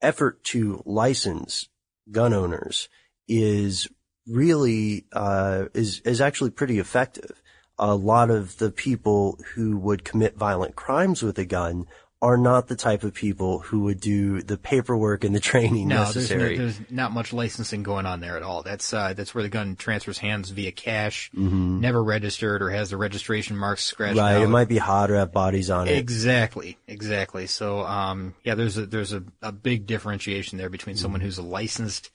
effort 0.02 0.44
to 0.46 0.82
license 0.86 1.68
gun 2.12 2.34
owners 2.34 2.90
is 3.28 3.88
really, 4.28 5.06
uh, 5.14 5.66
is, 5.74 6.02
is 6.02 6.22
actually 6.22 6.52
pretty 6.52 6.80
effective. 6.80 7.42
A 7.78 7.96
lot 7.96 8.30
of 8.30 8.58
the 8.58 8.72
people 8.72 9.38
who 9.54 9.78
would 9.78 10.06
commit 10.06 10.38
violent 10.38 10.76
crimes 10.76 11.22
with 11.22 11.38
a 11.38 11.46
gun 11.46 11.86
are 12.26 12.38
not 12.38 12.68
the 12.68 12.76
type 12.76 13.04
of 13.04 13.14
people 13.14 13.60
who 13.60 13.82
would 13.82 14.00
do 14.00 14.42
the 14.42 14.58
paperwork 14.58 15.24
and 15.24 15.34
the 15.36 15.40
training 15.40 15.88
No, 15.88 16.04
there's, 16.06 16.16
no, 16.16 16.22
necessary. 16.22 16.58
there's 16.58 16.80
not 16.90 17.12
much 17.12 17.32
licensing 17.34 17.84
going 17.84 18.06
on 18.06 18.20
there 18.20 18.36
at 18.36 18.44
all. 18.44 18.64
That's 18.64 18.94
uh, 18.94 19.14
that's 19.14 19.34
where 19.36 19.44
the 19.44 19.50
gun 19.50 19.76
transfers 19.76 20.18
hands 20.18 20.50
via 20.50 20.72
cash, 20.72 21.30
Mhm. 21.36 21.80
never 21.80 22.04
registered 22.04 22.62
or 22.62 22.70
has 22.72 22.90
the 22.90 22.98
registration 22.98 23.56
marks 23.56 23.84
scratched 23.84 24.18
Right. 24.18 24.36
out. 24.36 24.42
It 24.42 24.48
might 24.48 24.68
be 24.68 24.78
hot 24.80 25.12
or 25.12 25.16
have 25.16 25.32
bodies 25.32 25.70
on 25.70 25.88
it. 25.88 25.98
Exactly, 25.98 26.78
exactly. 26.88 27.48
So, 27.48 27.86
um, 27.86 28.34
yeah, 28.44 28.56
there's 28.56 28.78
a 28.78 28.86
there's 28.86 29.14
a, 29.14 29.24
a 29.42 29.52
big 29.52 29.86
differentiation 29.86 30.58
there 30.58 30.70
between 30.70 30.96
someone 30.98 31.20
Mm-hmm. 31.22 31.28
who's 31.28 31.38
a 31.38 31.44
licensed, 31.44 32.10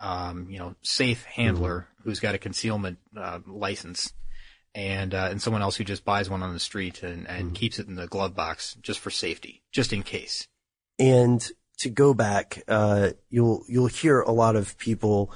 um, 0.00 0.46
you 0.50 0.58
know, 0.58 0.74
safe 0.82 1.24
handler 1.24 1.88
Mm-hmm. 2.00 2.08
who's 2.10 2.20
got 2.20 2.34
a 2.34 2.38
concealment 2.38 2.98
uh, 3.16 3.38
license, 3.46 4.12
and 4.74 5.14
uh, 5.14 5.28
and 5.30 5.40
someone 5.40 5.62
else 5.62 5.76
who 5.76 5.84
just 5.84 6.04
buys 6.04 6.28
one 6.28 6.42
on 6.42 6.52
the 6.52 6.60
street 6.60 7.02
and, 7.02 7.28
and 7.28 7.46
Mm-hmm. 7.46 7.54
keeps 7.54 7.78
it 7.78 7.86
in 7.86 7.94
the 7.94 8.06
glove 8.06 8.34
box 8.34 8.76
just 8.82 9.00
for 9.00 9.10
safety, 9.10 9.62
just 9.72 9.92
in 9.92 10.02
case. 10.02 10.48
And 10.98 11.46
to 11.78 11.90
go 11.90 12.14
back, 12.14 12.62
uh, 12.68 13.10
you'll, 13.30 13.64
you'll 13.68 13.86
hear 13.88 14.20
a 14.20 14.30
lot 14.30 14.54
of 14.56 14.78
people 14.78 15.32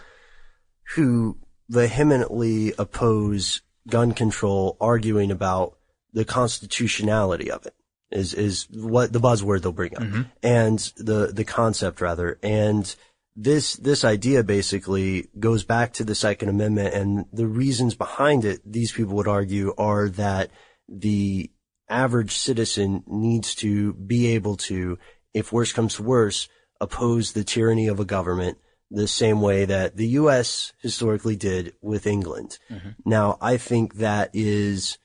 who 0.95 1.39
vehemently 1.69 2.73
oppose 2.79 3.63
gun 3.89 4.13
control 4.13 4.77
arguing 4.81 5.31
about 5.31 5.77
the 6.13 6.25
constitutionality 6.25 7.51
of 7.51 7.67
it 7.67 7.75
is, 8.11 8.35
is 8.35 8.67
what 8.73 9.13
the 9.13 9.21
buzzword 9.21 9.63
they'll 9.63 9.73
bring 9.73 9.97
up 9.97 10.27
and 10.43 10.79
the, 10.97 11.31
the 11.33 11.45
concept 11.45 12.01
rather. 12.01 12.39
And 12.43 12.95
this, 13.41 13.77
this 13.77 14.05
idea 14.05 14.43
basically 14.43 15.29
goes 15.39 15.63
back 15.63 15.93
to 15.93 16.05
the 16.05 16.17
second 16.17 16.49
amendment 16.49 16.93
and 16.93 17.25
the 17.33 17.47
reasons 17.47 17.95
behind 17.95 18.45
it, 18.45 18.61
these 18.65 18.91
people 18.91 19.15
would 19.15 19.29
argue 19.29 19.73
are 19.79 20.09
that 20.09 20.51
the 20.89 21.49
average 21.89 22.33
citizen 22.33 23.05
needs 23.07 23.55
to 23.55 23.93
be 23.93 24.35
able 24.35 24.57
to, 24.57 24.99
if 25.33 25.53
worse 25.53 25.73
comes 25.73 25.95
to 25.95 26.03
worse, 26.03 26.49
oppose 26.81 27.33
the 27.33 27.45
tyranny 27.45 27.87
of 27.87 28.01
a 28.01 28.05
government 28.05 28.59
the 28.91 29.07
same 29.07 29.41
way 29.41 29.65
that 29.65 29.97
the 29.97 30.09
U.S. 30.09 30.73
historically 30.83 31.37
did 31.37 31.75
with 31.81 32.09
England. 32.09 32.59
Mm-hmm. 32.69 32.91
Now, 33.05 33.39
I 33.41 33.57
think 33.57 33.95
that 33.95 34.31
is 34.33 34.99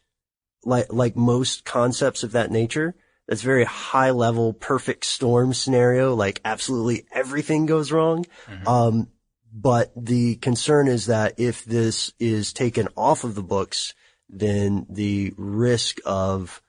like, 0.64 0.92
like 0.92 1.16
most 1.16 1.66
concepts 1.66 2.24
of 2.24 2.32
that 2.32 2.50
nature, 2.50 2.96
that's 3.28 3.42
very 3.42 3.64
high 3.64 4.12
level, 4.12 4.54
perfect 4.54 5.06
storm 5.06 5.54
scenario, 5.54 6.14
like 6.14 6.42
absolutely 6.44 7.06
everything 7.12 7.66
goes 7.66 7.92
wrong. 7.92 8.26
Um, 8.68 9.08
but 9.54 9.92
the 9.96 10.36
concern 10.38 10.88
is 10.88 11.06
that 11.06 11.36
if 11.38 11.64
this 11.64 12.12
is 12.20 12.54
taken 12.54 12.88
off 12.98 13.24
of 13.24 13.36
the 13.36 13.44
books, 13.44 13.94
then 14.28 14.86
the 14.90 15.34
risk 15.38 16.00
of 16.06 16.62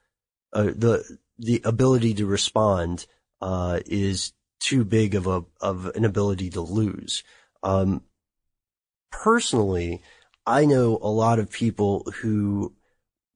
uh, 0.52 0.64
the 0.64 1.18
the 1.38 1.62
ability 1.64 2.14
to 2.14 2.26
respond 2.26 3.06
uh, 3.40 3.80
is 3.86 4.32
too 4.60 4.84
big 4.84 5.14
of 5.14 5.26
a 5.26 5.44
of 5.60 5.86
an 5.96 6.04
ability 6.04 6.50
to 6.50 6.60
lose. 6.60 7.24
Um, 7.62 8.02
personally, 9.10 10.02
I 10.46 10.66
know 10.66 10.98
a 11.00 11.08
lot 11.08 11.38
of 11.38 11.50
people 11.50 12.06
who 12.20 12.74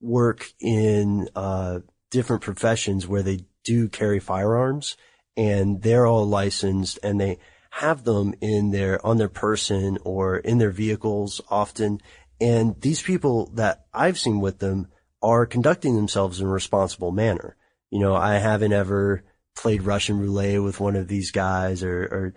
work 0.01 0.53
in 0.61 1.29
uh, 1.35 1.81
different 2.11 2.43
professions 2.43 3.07
where 3.07 3.23
they 3.23 3.41
do 3.65 3.89
carry 3.89 4.21
firearms, 4.21 4.97
and 5.37 5.83
they're 5.83 6.07
all 6.07 6.27
licensed, 6.27 6.99
and 7.03 7.21
they 7.21 7.39
have 7.71 8.05
them 8.05 8.35
in 8.41 8.71
their 8.71 9.05
on 9.07 9.19
their 9.19 9.29
person 9.29 9.99
or 10.05 10.39
in 10.39 10.59
their 10.59 10.71
vehicles 10.71 11.41
often. 11.51 12.01
And 12.41 12.81
these 12.81 13.03
people 13.03 13.51
that 13.55 13.87
I've 13.93 14.19
seen 14.19 14.41
with 14.41 14.59
them 14.59 14.89
are 15.23 15.47
conducting 15.47 15.97
themselves 15.97 16.41
in 16.41 16.47
a 16.47 16.51
responsible 16.51 17.11
manner. 17.13 17.57
You 17.91 17.99
know, 18.01 18.15
I 18.15 18.35
haven't 18.35 18.73
ever 18.73 19.25
played 19.57 19.83
Russian 19.83 20.19
roulette 20.21 20.63
with 20.63 20.79
one 20.79 20.97
of 20.97 21.09
these 21.09 21.33
guys 21.33 21.83
or, 21.83 22.03
or 22.03 22.35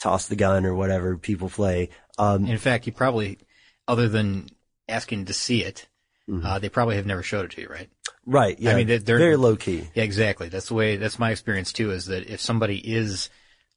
tossed 0.00 0.28
the 0.28 0.36
gun 0.36 0.64
or 0.64 0.74
whatever 0.74 1.18
people 1.18 1.50
play. 1.50 1.90
Um, 2.18 2.46
In 2.46 2.58
fact, 2.58 2.86
you 2.86 2.92
probably, 2.92 3.38
other 3.86 4.08
than 4.08 4.48
asking 4.88 5.26
to 5.26 5.34
see 5.34 5.62
it, 5.62 5.88
uh, 6.42 6.58
they 6.58 6.68
probably 6.68 6.96
have 6.96 7.06
never 7.06 7.22
showed 7.22 7.44
it 7.46 7.50
to 7.52 7.60
you, 7.60 7.68
right? 7.68 7.88
right. 8.26 8.58
Yeah. 8.58 8.70
I 8.72 8.74
mean, 8.76 8.86
they're- 8.86 8.98
they're- 8.98 9.18
very 9.18 9.36
low 9.36 9.56
key. 9.56 9.88
Yeah, 9.94 10.04
exactly. 10.04 10.48
That's 10.48 10.68
the 10.68 10.74
way. 10.74 10.96
That's 10.96 11.18
my 11.18 11.30
experience 11.30 11.72
too. 11.72 11.90
Is 11.90 12.06
that 12.06 12.26
if 12.32 12.40
somebody 12.40 12.78
is 12.78 13.28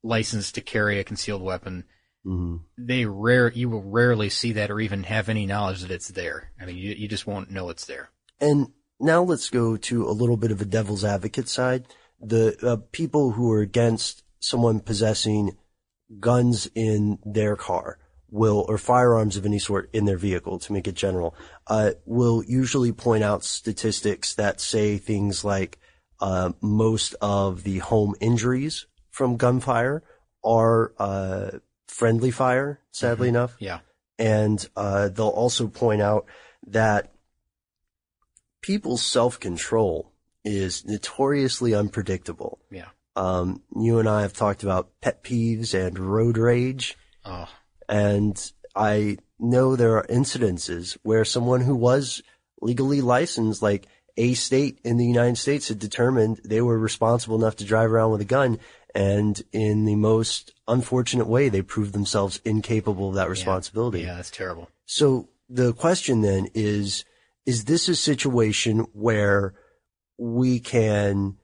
licensed 0.04 0.56
to 0.56 0.62
carry 0.62 1.00
a 1.00 1.04
concealed 1.04 1.42
weapon, 1.42 1.84
hmm 2.24 2.58
they 2.78 3.06
rare 3.06 3.52
you 3.52 3.70
will 3.70 3.84
rarely 3.84 4.30
see 4.30 4.54
that 4.54 4.70
or 4.72 4.80
even 4.80 5.04
have 5.04 5.30
any 5.30 5.46
knowledge 5.46 5.82
that 5.82 5.92
it's 5.92 6.10
there. 6.10 6.52
I 6.62 6.66
mean, 6.66 6.78
you 6.78 6.94
you 6.94 7.08
just 7.08 7.28
won't 7.28 7.52
know 7.52 7.70
it's 7.70 7.86
there. 7.86 8.10
And 8.40 8.68
now 9.00 9.24
let's 9.24 9.50
go 9.50 9.78
to 9.78 10.08
a 10.08 10.12
little 10.12 10.38
bit 10.38 10.52
of 10.52 10.62
a 10.62 10.66
devil's 10.66 11.04
advocate 11.04 11.50
side. 11.50 11.86
The 12.20 12.58
uh, 12.66 12.78
people 12.92 13.32
who 13.34 13.52
are 13.52 13.62
against 13.62 14.24
someone 14.40 14.80
possessing 14.80 15.58
guns 16.20 16.70
in 16.76 17.20
their 17.26 17.56
car 17.56 18.00
will, 18.30 18.66
or 18.68 18.78
firearms 18.78 19.38
of 19.38 19.46
any 19.46 19.60
sort 19.60 19.90
in 19.94 20.06
their 20.06 20.18
vehicle 20.18 20.60
to 20.60 20.74
make 20.74 20.88
it 20.88 20.96
general, 20.96 21.36
uh, 21.68 21.92
will 22.06 22.44
usually 22.46 22.92
point 22.92 23.24
out 23.24 23.44
statistics 23.44 24.36
that 24.36 24.60
say 24.60 24.98
things 24.98 25.44
like, 25.46 25.80
uh, 26.20 26.52
most 26.62 27.16
of 27.22 27.64
the 27.64 27.78
home 27.80 28.16
injuries 28.20 28.86
from 29.12 29.38
gunfire 29.38 30.04
are, 30.44 30.94
uh, 31.00 31.52
friendly 31.88 32.32
fire, 32.32 32.80
sadly 32.92 33.30
enough 33.30 33.56
Yeah. 33.60 33.80
and 34.20 34.68
uh, 34.76 35.08
they'll 35.10 35.28
also 35.30 35.68
point 35.68 36.02
out 36.02 36.26
that 36.66 37.14
people's 38.62 39.06
self-control 39.06 40.12
is 40.44 40.86
notoriously 40.86 41.74
unpredictable. 41.74 42.60
Yeah. 42.72 42.88
Um, 43.16 43.64
you 43.76 44.00
and 44.00 44.08
I 44.08 44.22
have 44.22 44.34
talked 44.34 44.64
about 44.64 44.90
pet 45.02 45.24
peeves 45.24 45.74
and 45.74 45.98
road 45.98 46.38
rage, 46.38 46.98
Oh, 47.26 47.48
and 47.88 48.52
I 48.76 49.18
know 49.40 49.76
there 49.76 49.98
are 49.98 50.06
incidences 50.08 50.98
where 51.04 51.26
someone 51.26 51.62
who 51.62 51.76
was 51.76 52.22
legally 52.62 53.02
licensed, 53.02 53.62
like 53.62 53.88
a 54.18 54.34
state 54.34 54.80
in 54.84 54.98
the 54.98 55.06
United 55.06 55.38
States 55.38 55.68
had 55.68 55.80
determined 55.80 56.42
they 56.44 56.62
were 56.62 56.78
responsible 56.78 57.36
enough 57.36 57.56
to 57.58 57.66
drive 57.66 57.92
around 57.92 58.12
with 58.12 58.22
a 58.22 58.26
gun, 58.26 58.60
and 58.96 59.42
in 59.52 59.86
the 59.86 59.96
most 59.96 60.54
unfortunate 60.68 61.28
way, 61.28 61.50
they 61.50 61.62
proved 61.62 61.94
themselves 61.94 62.42
incapable 62.44 63.10
of 63.10 63.16
that 63.16 63.30
responsibility. 63.30 64.02
yeah, 64.02 64.16
that's 64.16 64.32
terrible. 64.32 64.70
So 64.86 65.30
the 65.50 65.74
question 65.74 66.22
then 66.22 66.48
is, 66.54 67.06
is 67.46 67.66
this 67.66 67.88
a 67.88 67.96
situation 67.96 68.80
where 68.94 69.54
we 70.18 70.60
can 70.60 71.38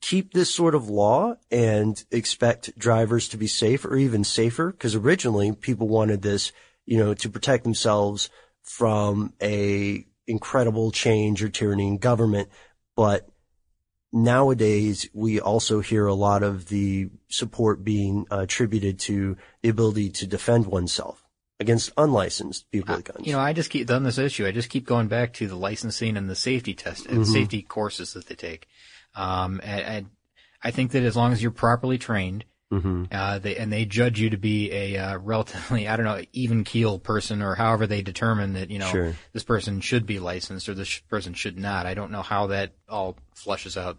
keep 0.00 0.32
this 0.32 0.54
sort 0.54 0.74
of 0.74 0.88
law 0.88 1.34
and 1.50 2.02
expect 2.10 2.76
drivers 2.78 3.28
to 3.28 3.36
be 3.36 3.46
safe 3.46 3.84
or 3.84 3.96
even 3.96 4.24
safer? 4.24 4.70
Because 4.72 4.94
originally 4.94 5.52
people 5.52 5.88
wanted 5.88 6.22
this, 6.22 6.52
you 6.86 6.96
know, 6.98 7.12
to 7.14 7.28
protect 7.28 7.64
themselves 7.64 8.30
from 8.62 9.32
a 9.42 10.04
incredible 10.26 10.90
change 10.90 11.42
or 11.42 11.48
tyranny 11.48 11.86
in 11.88 11.98
government. 11.98 12.48
But 12.96 13.28
nowadays 14.12 15.08
we 15.12 15.40
also 15.40 15.80
hear 15.80 16.06
a 16.06 16.14
lot 16.14 16.42
of 16.42 16.66
the 16.66 17.10
support 17.28 17.84
being 17.84 18.26
uh, 18.30 18.40
attributed 18.40 18.98
to 19.00 19.36
the 19.62 19.68
ability 19.68 20.10
to 20.10 20.26
defend 20.26 20.66
oneself 20.66 21.22
against 21.60 21.90
unlicensed 21.96 22.70
people 22.70 22.94
with 22.96 23.04
guns. 23.04 23.26
You 23.26 23.32
know, 23.32 23.40
I 23.40 23.52
just 23.52 23.70
keep 23.70 23.90
on 23.90 24.04
this 24.04 24.18
issue. 24.18 24.46
I 24.46 24.52
just 24.52 24.70
keep 24.70 24.86
going 24.86 25.08
back 25.08 25.32
to 25.34 25.48
the 25.48 25.56
licensing 25.56 26.16
and 26.16 26.30
the 26.30 26.36
safety 26.36 26.72
test 26.74 27.06
and 27.06 27.20
Mm-hmm. 27.22 27.32
safety 27.32 27.62
courses 27.62 28.12
that 28.14 28.26
they 28.26 28.36
take. 28.36 28.68
Um, 29.18 29.60
and, 29.62 29.80
and 29.80 30.06
I 30.62 30.70
think 30.70 30.92
that 30.92 31.02
as 31.02 31.16
long 31.16 31.32
as 31.32 31.42
you're 31.42 31.50
properly 31.50 31.98
trained 31.98 32.44
Mm-hmm. 32.72 33.04
Uh, 33.10 33.38
they 33.38 33.56
and 33.56 33.72
they 33.72 33.86
judge 33.86 34.20
you 34.20 34.28
to 34.28 34.36
be 34.36 34.70
a 34.70 34.98
uh, 34.98 35.18
relatively, 35.18 35.88
I 35.88 35.96
don't 35.96 36.04
know, 36.04 36.22
even 36.34 36.64
keel 36.64 36.98
person, 36.98 37.40
or 37.40 37.54
however 37.54 37.86
they 37.86 38.02
determine 38.02 38.52
that 38.54 38.70
you 38.70 38.78
know 38.78 38.90
Sure. 38.90 39.14
this 39.32 39.42
person 39.42 39.80
should 39.80 40.04
be 40.04 40.18
licensed 40.18 40.68
or 40.68 40.74
this 40.74 40.88
sh- 40.88 41.00
person 41.08 41.32
should 41.32 41.58
not. 41.58 41.86
I 41.86 41.94
don't 41.94 42.10
know 42.10 42.20
how 42.20 42.48
that 42.48 42.72
all 42.86 43.16
flushes 43.34 43.78
out. 43.78 43.96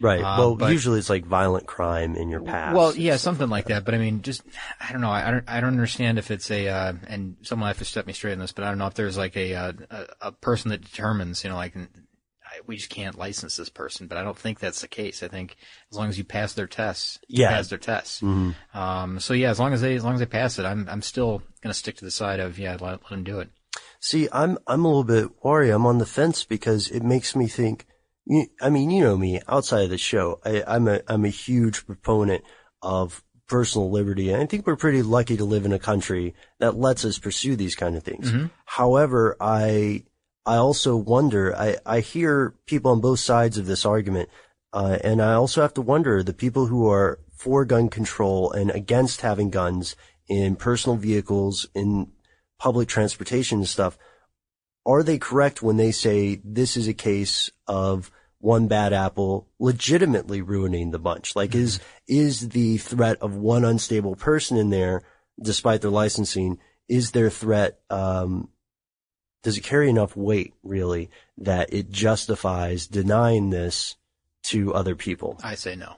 Right. 0.00 0.20
Uh, 0.20 0.34
well, 0.36 0.56
but- 0.56 0.72
usually 0.72 0.98
it's 0.98 1.08
like 1.10 1.26
violent 1.26 1.66
crime 1.66 2.16
in 2.16 2.28
your 2.28 2.40
past. 2.40 2.74
Well, 2.76 2.96
yeah, 2.96 3.18
something 3.18 3.48
like 3.48 3.66
that. 3.66 3.84
But 3.84 3.94
I 3.94 3.98
mean, 3.98 4.22
just 4.22 4.42
I 4.80 4.90
don't 4.90 5.00
know. 5.00 5.10
I, 5.10 5.28
I 5.28 5.30
don't. 5.30 5.44
I 5.46 5.60
don't 5.60 5.70
understand 5.70 6.18
if 6.18 6.32
it's 6.32 6.50
a 6.50 6.66
uh, 6.66 6.92
and 7.06 7.36
someone 7.42 7.68
have 7.68 7.78
to 7.78 7.84
step 7.84 8.04
me 8.08 8.12
straight 8.14 8.32
on 8.32 8.40
this. 8.40 8.50
But 8.50 8.64
I 8.64 8.68
don't 8.68 8.78
know 8.78 8.88
if 8.88 8.94
there's 8.94 9.16
like 9.16 9.36
a 9.36 9.54
uh, 9.54 9.72
a, 9.90 10.06
a 10.22 10.32
person 10.32 10.70
that 10.70 10.80
determines. 10.82 11.44
You 11.44 11.50
know, 11.50 11.56
like 11.56 11.76
I, 11.76 11.86
we 12.66 12.76
just 12.76 12.90
can't 12.90 13.16
license 13.18 13.56
this 13.56 13.68
person. 13.68 14.06
But 14.06 14.18
I 14.18 14.22
don't 14.24 14.38
think 14.38 14.58
that's 14.58 14.80
the 14.80 14.88
case. 14.88 15.22
I 15.22 15.28
think 15.28 15.56
as 15.90 15.96
long 15.98 16.08
as 16.08 16.18
you 16.18 16.24
pass 16.24 16.52
their 16.54 16.66
tests, 16.66 17.18
Yeah. 17.28 17.48
pass 17.50 17.68
their 17.68 17.78
tests. 17.78 18.22
Um, 18.22 19.20
so 19.20 19.34
yeah, 19.34 19.50
as 19.50 19.58
long 19.58 19.72
as 19.72 19.80
they 19.80 19.94
as 19.94 20.04
long 20.04 20.14
as 20.14 20.20
they 20.20 20.26
pass 20.26 20.58
it, 20.58 20.64
I'm 20.64 20.88
I'm 20.88 21.02
still 21.02 21.42
gonna 21.62 21.74
stick 21.74 21.96
to 21.96 22.04
the 22.04 22.10
side 22.10 22.40
of 22.40 22.58
yeah, 22.58 22.72
let, 22.72 22.82
let 23.02 23.08
them 23.10 23.24
do 23.24 23.40
it. 23.40 23.50
See, 24.00 24.28
I'm 24.32 24.58
I'm 24.66 24.84
a 24.84 24.88
little 24.88 25.04
bit 25.04 25.30
worried. 25.44 25.70
I'm 25.70 25.86
on 25.86 25.98
the 25.98 26.06
fence 26.06 26.44
because 26.44 26.88
it 26.90 27.02
makes 27.02 27.34
me 27.36 27.46
think. 27.48 27.86
I 28.60 28.68
mean, 28.68 28.90
you 28.90 29.02
know 29.02 29.16
me. 29.16 29.40
Outside 29.48 29.84
of 29.84 29.90
the 29.90 29.96
show, 29.98 30.40
I, 30.44 30.62
I'm 30.66 30.86
a 30.86 31.00
I'm 31.08 31.24
a 31.24 31.30
huge 31.30 31.86
proponent 31.86 32.44
of 32.82 33.24
personal 33.48 33.90
liberty, 33.90 34.30
and 34.30 34.42
I 34.42 34.46
think 34.46 34.66
we're 34.66 34.76
pretty 34.76 35.00
lucky 35.02 35.38
to 35.38 35.44
live 35.46 35.64
in 35.64 35.72
a 35.72 35.78
country 35.78 36.34
that 36.60 36.76
lets 36.76 37.06
us 37.06 37.18
pursue 37.18 37.56
these 37.56 37.74
kind 37.74 37.96
of 37.96 38.02
things. 38.04 38.30
However, 38.66 39.34
I 39.40 40.04
I 40.48 40.56
also 40.56 40.96
wonder. 40.96 41.54
I 41.54 41.76
I 41.84 42.00
hear 42.00 42.54
people 42.66 42.90
on 42.92 43.00
both 43.00 43.20
sides 43.20 43.58
of 43.58 43.66
this 43.66 43.84
argument, 43.84 44.30
uh, 44.72 44.98
and 45.04 45.20
I 45.20 45.34
also 45.34 45.60
have 45.60 45.74
to 45.74 45.82
wonder 45.82 46.22
the 46.22 46.32
people 46.32 46.66
who 46.66 46.88
are 46.90 47.20
for 47.36 47.64
gun 47.64 47.88
control 47.88 48.50
and 48.50 48.70
against 48.70 49.20
having 49.20 49.50
guns 49.50 49.94
in 50.26 50.56
personal 50.56 50.96
vehicles 50.96 51.66
in 51.74 52.10
public 52.58 52.88
transportation 52.88 53.58
and 53.58 53.68
stuff, 53.68 53.98
are 54.84 55.02
they 55.02 55.18
correct 55.18 55.62
when 55.62 55.76
they 55.76 55.92
say 55.92 56.40
this 56.44 56.76
is 56.76 56.88
a 56.88 56.94
case 56.94 57.50
of 57.66 58.10
one 58.40 58.68
bad 58.68 58.92
apple 58.92 59.48
legitimately 59.58 60.42
ruining 60.42 60.90
the 60.90 60.98
bunch? 60.98 61.36
Like 61.36 61.54
is, 61.54 61.80
is 62.06 62.50
the 62.50 62.78
threat 62.78 63.18
of 63.20 63.36
one 63.36 63.64
unstable 63.64 64.16
person 64.16 64.56
in 64.56 64.70
there, 64.70 65.02
despite 65.40 65.80
their 65.82 65.90
licensing, 65.90 66.58
is 66.88 67.12
their 67.12 67.30
threat, 67.30 67.78
um, 67.90 68.48
does 69.42 69.56
it 69.56 69.62
carry 69.62 69.88
enough 69.88 70.16
weight 70.16 70.54
really 70.62 71.10
that 71.38 71.72
it 71.72 71.90
justifies 71.90 72.86
denying 72.86 73.50
this 73.50 73.96
to 74.44 74.74
other 74.74 74.94
people? 74.94 75.38
I 75.42 75.54
say 75.54 75.76
no. 75.76 75.96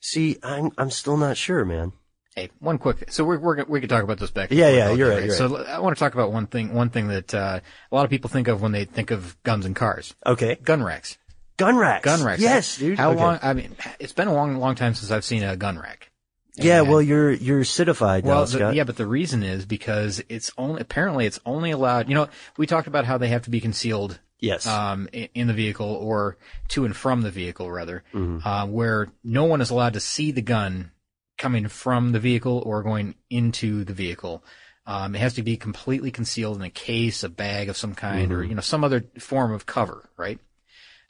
See, 0.00 0.38
I'm, 0.42 0.70
I'm 0.78 0.90
still 0.90 1.16
not 1.16 1.36
sure, 1.36 1.64
man. 1.64 1.92
Hey, 2.34 2.50
one 2.60 2.78
quick. 2.78 3.10
So 3.12 3.24
we're, 3.24 3.38
we're 3.38 3.62
we 3.64 3.80
could 3.80 3.90
talk 3.90 4.02
about 4.02 4.18
this 4.18 4.30
back. 4.30 4.50
Yeah, 4.50 4.70
yeah, 4.70 4.92
you're 4.92 5.10
right, 5.10 5.24
you're 5.24 5.34
So 5.34 5.64
I 5.64 5.80
want 5.80 5.94
to 5.96 6.00
talk 6.00 6.14
about 6.14 6.32
one 6.32 6.46
thing. 6.46 6.72
One 6.72 6.88
thing 6.88 7.08
that 7.08 7.34
uh, 7.34 7.60
a 7.90 7.94
lot 7.94 8.04
of 8.04 8.10
people 8.10 8.30
think 8.30 8.48
of 8.48 8.62
when 8.62 8.72
they 8.72 8.86
think 8.86 9.10
of 9.10 9.40
guns 9.42 9.66
and 9.66 9.76
cars. 9.76 10.14
Okay. 10.24 10.54
Gun 10.62 10.82
racks. 10.82 11.18
Gun 11.58 11.76
racks. 11.76 12.04
Gun 12.04 12.24
racks. 12.24 12.40
Yes, 12.40 12.78
dude. 12.78 12.98
How 12.98 13.10
Okay. 13.10 13.20
long? 13.20 13.38
I 13.42 13.52
mean, 13.52 13.76
it's 14.00 14.14
been 14.14 14.28
a 14.28 14.34
long, 14.34 14.56
long 14.56 14.74
time 14.74 14.94
since 14.94 15.10
I've 15.10 15.26
seen 15.26 15.44
a 15.44 15.56
gun 15.56 15.78
rack. 15.78 16.10
Yeah, 16.54 16.80
And- 16.80 16.90
well, 16.90 17.00
you're, 17.02 17.30
you're 17.32 17.64
citified 17.64 18.24
now, 18.24 18.30
well, 18.30 18.46
the, 18.46 18.72
yeah, 18.74 18.84
but 18.84 18.96
the 18.96 19.06
reason 19.06 19.42
is 19.42 19.64
because 19.64 20.22
it's 20.28 20.52
only 20.58 20.80
apparently 20.82 21.26
it's 21.26 21.40
only 21.46 21.70
allowed. 21.70 22.08
You 22.08 22.14
know, 22.14 22.28
we 22.56 22.66
talked 22.66 22.86
about 22.88 23.04
how 23.06 23.18
they 23.18 23.28
have 23.28 23.42
to 23.42 23.50
be 23.50 23.60
concealed 23.60 24.18
Yes. 24.38 24.66
um, 24.66 25.08
i- 25.14 25.30
in 25.34 25.46
the 25.46 25.54
vehicle 25.54 25.86
or 25.86 26.36
to 26.68 26.84
and 26.84 26.94
from 26.96 27.22
the 27.22 27.30
vehicle, 27.30 27.70
rather, 27.70 28.02
Mm-hmm. 28.12 28.46
uh, 28.46 28.66
where 28.66 29.08
no 29.24 29.44
one 29.44 29.60
is 29.60 29.70
allowed 29.70 29.94
to 29.94 30.00
see 30.00 30.30
the 30.32 30.42
gun 30.42 30.90
coming 31.38 31.68
from 31.68 32.12
the 32.12 32.20
vehicle 32.20 32.62
or 32.66 32.82
going 32.82 33.14
into 33.30 33.84
the 33.84 33.94
vehicle. 33.94 34.44
Um, 34.84 35.14
it 35.14 35.20
has 35.20 35.34
to 35.34 35.42
be 35.42 35.56
completely 35.56 36.10
concealed 36.10 36.56
in 36.56 36.62
a 36.62 36.70
case, 36.70 37.22
a 37.22 37.28
bag 37.28 37.68
of 37.68 37.76
some 37.76 37.94
kind, 37.94 38.30
Mm-hmm. 38.30 38.40
or 38.40 38.42
you 38.42 38.54
know 38.56 38.60
some 38.60 38.82
other 38.84 39.04
form 39.20 39.52
of 39.52 39.64
cover, 39.64 40.10
right? 40.16 40.38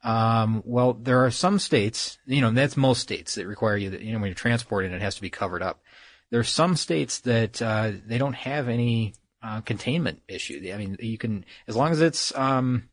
Um, 0.03 0.63
well, 0.67 0.95
there 0.95 1.25
are 1.25 1.31
some 1.31 1.59
states, 1.59 2.19
you 2.27 2.41
know, 2.41 2.51
that's 2.51 2.77
most 2.77 3.01
states 3.01 3.37
that 3.37 3.47
require 3.47 3.77
you 3.77 3.91
that, 3.91 4.01
you 4.01 4.13
know, 4.13 4.19
when 4.19 4.29
you're 4.29 4.35
transporting 4.35 4.93
it, 4.93 5.01
has 5.01 5.15
to 5.15 5.23
be 5.23 5.31
covered 5.31 5.63
up. 5.63 5.83
There 6.31 6.41
are 6.41 6.45
some 6.45 6.77
states 6.77 7.21
that, 7.21 7.63
uh, 7.63 7.93
they 8.05 8.19
don't 8.19 8.35
have 8.35 8.69
any, 8.69 9.15
uh, 9.43 9.61
containment 9.61 10.23
issue. 10.29 10.71
I 10.73 10.77
mean, 10.77 10.97
you 10.99 11.19
can, 11.19 11.45
as 11.69 11.77
long 11.77 11.93
as 11.93 12.01
it's, 12.01 12.37
um, 12.37 12.89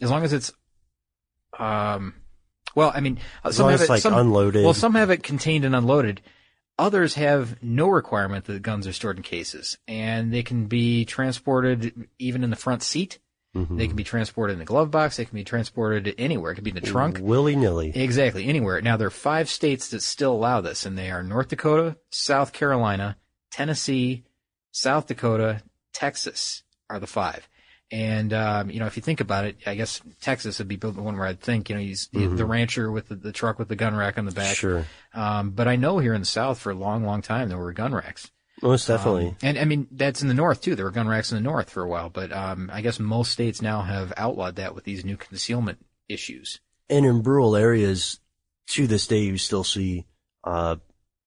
as 0.00 0.10
long 0.10 0.22
as 0.24 0.32
it's, 0.32 0.52
um, 1.58 2.14
well, 2.74 2.92
I 2.94 3.00
mean, 3.00 3.18
uh, 3.44 3.48
As 3.48 3.56
some 3.56 3.64
long 3.64 3.72
have 3.72 3.80
as 3.80 3.82
it's, 3.82 3.88
it, 3.88 3.92
like, 3.92 4.02
some, 4.02 4.14
unloaded. 4.14 4.64
Well, 4.64 4.74
some 4.74 4.94
have 4.94 5.10
it 5.10 5.22
contained 5.22 5.64
and 5.64 5.74
unloaded. 5.74 6.22
Others 6.78 7.14
have 7.14 7.62
no 7.62 7.88
requirement 7.88 8.46
that 8.46 8.62
guns 8.62 8.86
are 8.86 8.92
stored 8.92 9.16
in 9.16 9.22
cases, 9.22 9.78
and 9.86 10.32
they 10.32 10.42
can 10.42 10.66
be 10.66 11.04
transported 11.04 12.08
even 12.18 12.42
in 12.44 12.50
the 12.50 12.56
front 12.56 12.82
seat. 12.82 13.18
Mm-hmm. 13.54 13.76
They 13.76 13.86
can 13.86 13.96
be 13.96 14.04
transported 14.04 14.54
in 14.54 14.58
the 14.58 14.64
glove 14.64 14.90
box. 14.90 15.18
They 15.18 15.26
can 15.26 15.34
be 15.34 15.44
transported 15.44 16.14
anywhere. 16.16 16.52
It 16.52 16.54
could 16.54 16.64
be 16.64 16.70
in 16.70 16.74
the 16.76 16.80
trunk. 16.80 17.18
Willy 17.20 17.54
nilly. 17.54 17.92
Exactly, 17.94 18.46
anywhere. 18.46 18.80
Now 18.80 18.96
there 18.96 19.08
are 19.08 19.10
five 19.10 19.50
states 19.50 19.88
that 19.90 20.02
still 20.02 20.32
allow 20.32 20.62
this, 20.62 20.86
and 20.86 20.96
they 20.96 21.10
are 21.10 21.22
North 21.22 21.48
Dakota, 21.48 21.96
South 22.10 22.52
Carolina, 22.54 23.18
Tennessee, 23.50 24.24
South 24.70 25.06
Dakota, 25.06 25.62
Texas 25.92 26.62
are 26.88 26.98
the 26.98 27.06
five. 27.06 27.46
And 27.90 28.32
um, 28.32 28.70
you 28.70 28.80
know, 28.80 28.86
if 28.86 28.96
you 28.96 29.02
think 29.02 29.20
about 29.20 29.44
it, 29.44 29.56
I 29.66 29.74
guess 29.74 30.00
Texas 30.22 30.58
would 30.58 30.68
be 30.68 30.76
the 30.76 30.90
one 30.92 31.18
where 31.18 31.26
I'd 31.26 31.40
think, 31.42 31.68
you 31.68 31.74
know, 31.74 31.82
he's 31.82 32.08
the- 32.10 32.28
the 32.28 32.46
rancher 32.46 32.90
with 32.90 33.08
the, 33.08 33.16
the 33.16 33.32
truck 33.32 33.58
with 33.58 33.68
the 33.68 33.76
gun 33.76 33.94
rack 33.94 34.16
on 34.16 34.24
the 34.24 34.32
back. 34.32 34.56
Sure. 34.56 34.86
Um, 35.12 35.50
but 35.50 35.68
I 35.68 35.76
know 35.76 35.98
here 35.98 36.14
in 36.14 36.22
the 36.22 36.26
South 36.26 36.58
for 36.58 36.70
a 36.70 36.74
long, 36.74 37.04
long 37.04 37.20
time 37.20 37.50
there 37.50 37.58
were 37.58 37.70
gun 37.74 37.94
racks. 37.94 38.30
Most 38.62 38.86
definitely. 38.86 39.28
Um, 39.28 39.36
and 39.42 39.58
I 39.58 39.64
mean, 39.64 39.88
that's 39.90 40.22
in 40.22 40.28
the 40.28 40.34
North 40.34 40.60
too. 40.60 40.74
There 40.76 40.84
were 40.84 40.90
gun 40.92 41.08
racks 41.08 41.32
in 41.32 41.36
the 41.36 41.42
North 41.42 41.68
for 41.70 41.82
a 41.82 41.88
while, 41.88 42.10
but 42.10 42.32
um, 42.32 42.70
I 42.72 42.80
guess 42.80 42.98
most 43.00 43.32
states 43.32 43.60
now 43.60 43.82
have 43.82 44.12
outlawed 44.16 44.56
that 44.56 44.74
with 44.74 44.84
these 44.84 45.04
new 45.04 45.16
concealment 45.16 45.84
issues. 46.08 46.60
and 46.88 47.04
in 47.04 47.22
rural 47.22 47.56
areas, 47.56 48.20
to 48.68 48.86
this 48.86 49.06
day, 49.06 49.20
you 49.20 49.36
still 49.38 49.64
see, 49.64 50.06
uh, 50.44 50.76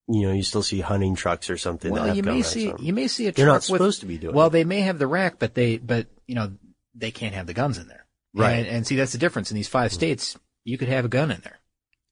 you 0.08 0.22
know, 0.22 0.32
you 0.32 0.42
still 0.42 0.62
see 0.62 0.80
hunting 0.80 1.14
trucks 1.14 1.50
or 1.50 1.56
something. 1.58 1.92
that 1.92 2.00
Well, 2.00 2.06
have 2.08 2.16
you 2.16 2.22
may 2.22 2.42
see 2.42 2.72
you 2.78 2.92
may 2.94 3.08
see 3.08 3.26
a 3.26 3.30
truck. 3.32 3.36
They're 3.36 3.46
not 3.46 3.54
with, 3.56 3.64
supposed 3.64 4.00
to 4.00 4.06
be 4.06 4.16
doing 4.18 4.34
Well, 4.34 4.46
it. 4.46 4.50
they 4.50 4.64
may 4.64 4.80
have 4.80 4.98
the 4.98 5.06
rack, 5.06 5.38
but 5.38 5.54
they 5.54 5.76
but 5.76 6.06
you 6.26 6.34
know 6.34 6.52
they 6.94 7.10
can't 7.10 7.34
have 7.34 7.46
the 7.46 7.54
guns 7.54 7.76
in 7.76 7.88
there. 7.88 8.06
Right. 8.34 8.52
And, 8.54 8.66
and 8.66 8.86
see 8.86 8.96
that's 8.96 9.12
the 9.12 9.18
difference 9.18 9.50
in 9.50 9.56
these 9.56 9.68
five 9.68 9.92
states. 9.92 10.38
You 10.64 10.78
could 10.78 10.88
have 10.88 11.04
a 11.04 11.08
gun 11.08 11.30
in 11.30 11.40
there. 11.42 11.58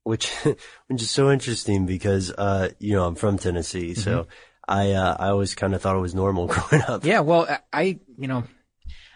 which 0.02 0.30
which 0.88 1.00
is 1.02 1.10
so 1.10 1.30
interesting 1.30 1.86
because 1.86 2.30
uh 2.32 2.68
you 2.78 2.92
know 2.94 3.06
I'm 3.06 3.14
from 3.14 3.38
Tennessee, 3.38 3.94
so 3.94 4.26
I 4.66 4.92
uh, 4.92 5.16
I 5.18 5.28
always 5.28 5.54
kind 5.54 5.74
of 5.74 5.82
thought 5.82 5.96
it 5.96 6.00
was 6.00 6.14
normal 6.14 6.46
growing 6.48 6.82
up. 6.82 7.00
Mm-hmm. 7.00 7.06
Yeah. 7.08 7.20
Well, 7.20 7.46
I- 7.72 7.98
you 8.18 8.28
know 8.28 8.44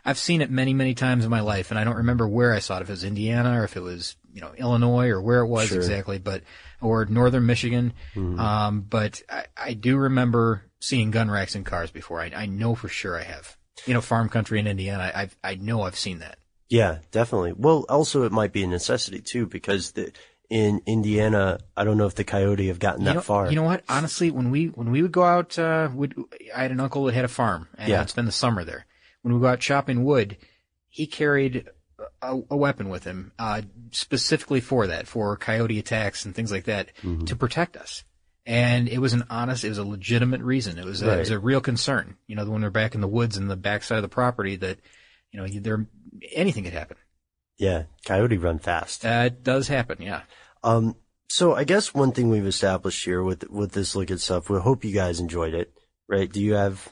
I've 0.05 0.19
seen 0.19 0.41
it 0.41 0.51
many 0.51 0.75
many 0.75 0.95
times 0.95 1.25
in 1.25 1.31
my 1.31 1.41
life, 1.41 1.71
and 1.71 1.79
I 1.79 1.85
don't 1.85 1.97
remember 1.97 2.27
where 2.27 2.55
I 2.55 2.59
saw 2.61 2.79
it. 2.79 2.83
If 2.83 2.89
it 2.89 2.93
was 2.93 3.05
Indiana 3.05 3.61
or 3.61 3.65
if 3.65 3.77
it 3.77 3.83
was 3.83 4.17
you 4.33 4.41
know 4.41 4.53
Illinois 4.57 5.09
or 5.09 5.21
where 5.21 5.41
it 5.41 5.49
was 5.49 5.69
Sure. 5.69 5.77
exactly, 5.79 6.19
but 6.19 6.43
or 6.81 7.05
northern 7.07 7.45
Michigan. 7.47 7.93
Um, 8.17 8.81
but 8.83 9.21
I, 9.29 9.47
I 9.57 9.73
do 9.75 9.97
remember 9.97 10.63
seeing 10.81 11.11
gun 11.11 11.31
racks 11.31 11.55
in 11.57 11.65
cars 11.65 11.91
before. 11.91 12.21
I, 12.21 12.31
I 12.35 12.47
know 12.47 12.75
for 12.75 12.89
sure 12.89 13.19
I 13.19 13.25
have. 13.25 13.57
You 13.87 13.95
know, 13.95 14.01
farm 14.01 14.29
country 14.29 14.59
in 14.61 14.67
Indiana. 14.67 15.11
I 15.15 15.23
I've, 15.23 15.37
I 15.43 15.55
know 15.57 15.83
I've 15.83 15.99
seen 15.99 16.21
that. 16.21 16.39
Yeah, 16.69 16.99
definitely. 17.11 17.53
Well, 17.57 17.85
also 17.89 18.25
it 18.25 18.33
might 18.33 18.53
be 18.53 18.63
a 18.63 18.67
necessity 18.67 19.21
too 19.21 19.47
because 19.47 19.93
the 19.93 20.13
in 20.51 20.81
Indiana, 20.87 21.59
I 21.77 21.85
don't 21.85 21.99
know 21.99 22.07
if 22.07 22.15
the 22.15 22.25
coyote 22.25 22.69
have 22.69 22.79
gotten 22.79 23.03
you 23.03 23.07
that 23.07 23.15
know, 23.17 23.21
far. 23.21 23.51
You 23.51 23.57
know 23.57 23.65
what? 23.65 23.85
Honestly, 23.89 24.31
when 24.31 24.51
we 24.51 24.67
when 24.67 24.91
we 24.91 25.03
would 25.03 25.13
go 25.13 25.23
out, 25.25 25.59
uh, 25.59 25.91
would 25.93 26.15
I 26.55 26.63
had 26.63 26.71
an 26.71 26.81
uncle 26.81 27.05
that 27.05 27.15
had 27.15 27.25
a 27.25 27.29
farm, 27.29 27.69
and 27.77 27.89
Yeah. 27.91 28.01
I'd 28.01 28.11
spend 28.11 28.27
the 28.29 28.33
summer 28.33 28.65
there. 28.65 28.87
When 29.23 29.35
we 29.35 29.41
go 29.41 29.47
out 29.49 29.61
chopping 29.61 30.05
wood, 30.05 30.37
he 30.89 31.07
carried 31.07 31.67
a, 32.23 32.39
a 32.51 32.57
weapon 32.57 32.89
with 32.89 33.05
him, 33.05 33.33
uh, 33.39 33.63
specifically 33.91 34.61
for 34.61 34.87
that, 34.87 35.07
for 35.07 35.37
coyote 35.37 35.79
attacks 35.79 36.25
and 36.25 36.35
things 36.35 36.51
like 36.53 36.65
that, 36.65 36.93
Mm-hmm. 37.03 37.25
to 37.27 37.37
protect 37.37 37.77
us. 37.77 38.05
And 38.47 38.89
it 38.89 38.99
was 38.99 39.13
an 39.13 39.25
honest, 39.29 39.65
it 39.65 39.69
was 39.69 39.77
a 39.79 39.85
legitimate 39.85 40.41
reason. 40.41 40.79
It 40.79 40.85
was, 40.87 41.03
a, 41.03 41.13
it 41.17 41.19
was 41.19 41.31
a 41.31 41.39
real 41.39 41.61
concern. 41.61 42.17
You 42.27 42.37
know, 42.37 42.47
when 42.47 42.63
they're 42.63 42.71
back 42.71 42.95
in 42.95 43.03
the 43.03 43.09
woods 43.09 43.37
and 43.37 43.51
the 43.51 43.57
backside 43.57 43.99
of 43.99 44.03
the 44.03 44.09
property, 44.09 44.57
that 44.57 44.79
you 45.31 45.39
know, 45.39 45.47
there 45.47 45.87
anything 46.33 46.65
could 46.65 46.73
happen. 46.73 46.97
Yeah, 47.59 47.85
coyote 48.07 48.39
run 48.39 48.59
fast. 48.59 49.05
Uh, 49.05 49.25
it 49.27 49.43
does 49.45 49.69
happen, 49.69 50.01
yeah. 50.01 50.23
Um, 50.63 50.97
so 51.29 51.55
I 51.55 51.65
guess 51.65 51.93
one 51.93 52.13
thing 52.13 52.31
we've 52.31 52.47
established 52.47 53.05
here 53.05 53.23
with 53.23 53.49
with 53.51 53.73
this 53.73 53.95
look 53.95 54.11
at 54.11 54.21
stuff, 54.21 54.49
we 54.49 54.59
hope 54.59 54.85
you 54.85 54.95
guys 54.95 55.21
enjoyed 55.21 55.55
it. 55.55 55.73
Right? 56.09 56.31
Do 56.33 56.41
you 56.41 56.55
have? 56.55 56.89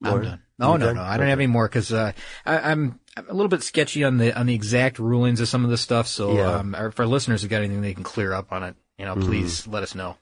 more? 0.00 0.18
I'm 0.18 0.22
done. 0.24 0.42
No, 0.58 0.72
You 0.72 0.78
no, 0.78 0.86
done? 0.86 0.96
no. 0.96 1.02
I 1.02 1.16
don't 1.16 1.26
have 1.26 1.38
Okay. 1.38 1.44
any 1.44 1.52
more 1.52 1.68
because 1.68 1.92
uh, 1.92 2.12
I'm 2.46 3.00
I'm 3.16 3.28
a 3.28 3.32
little 3.32 3.48
bit 3.48 3.62
sketchy 3.62 4.04
on 4.04 4.18
the 4.18 4.38
on 4.38 4.46
the 4.46 4.54
exact 4.54 4.98
rulings 4.98 5.40
of 5.40 5.48
some 5.48 5.64
of 5.64 5.70
this 5.70 5.80
stuff. 5.80 6.06
So 6.06 6.36
Yeah. 6.36 6.56
um, 6.56 6.74
if 6.74 7.00
our 7.00 7.06
listeners 7.06 7.42
have 7.42 7.50
got 7.50 7.58
anything 7.62 7.80
they 7.80 7.94
can 7.94 8.04
clear 8.04 8.32
up 8.32 8.52
on 8.52 8.62
it, 8.62 8.76
you 8.98 9.04
know, 9.06 9.16
please 9.16 9.66
let 9.66 9.82
us 9.82 9.94
know. 9.94 10.16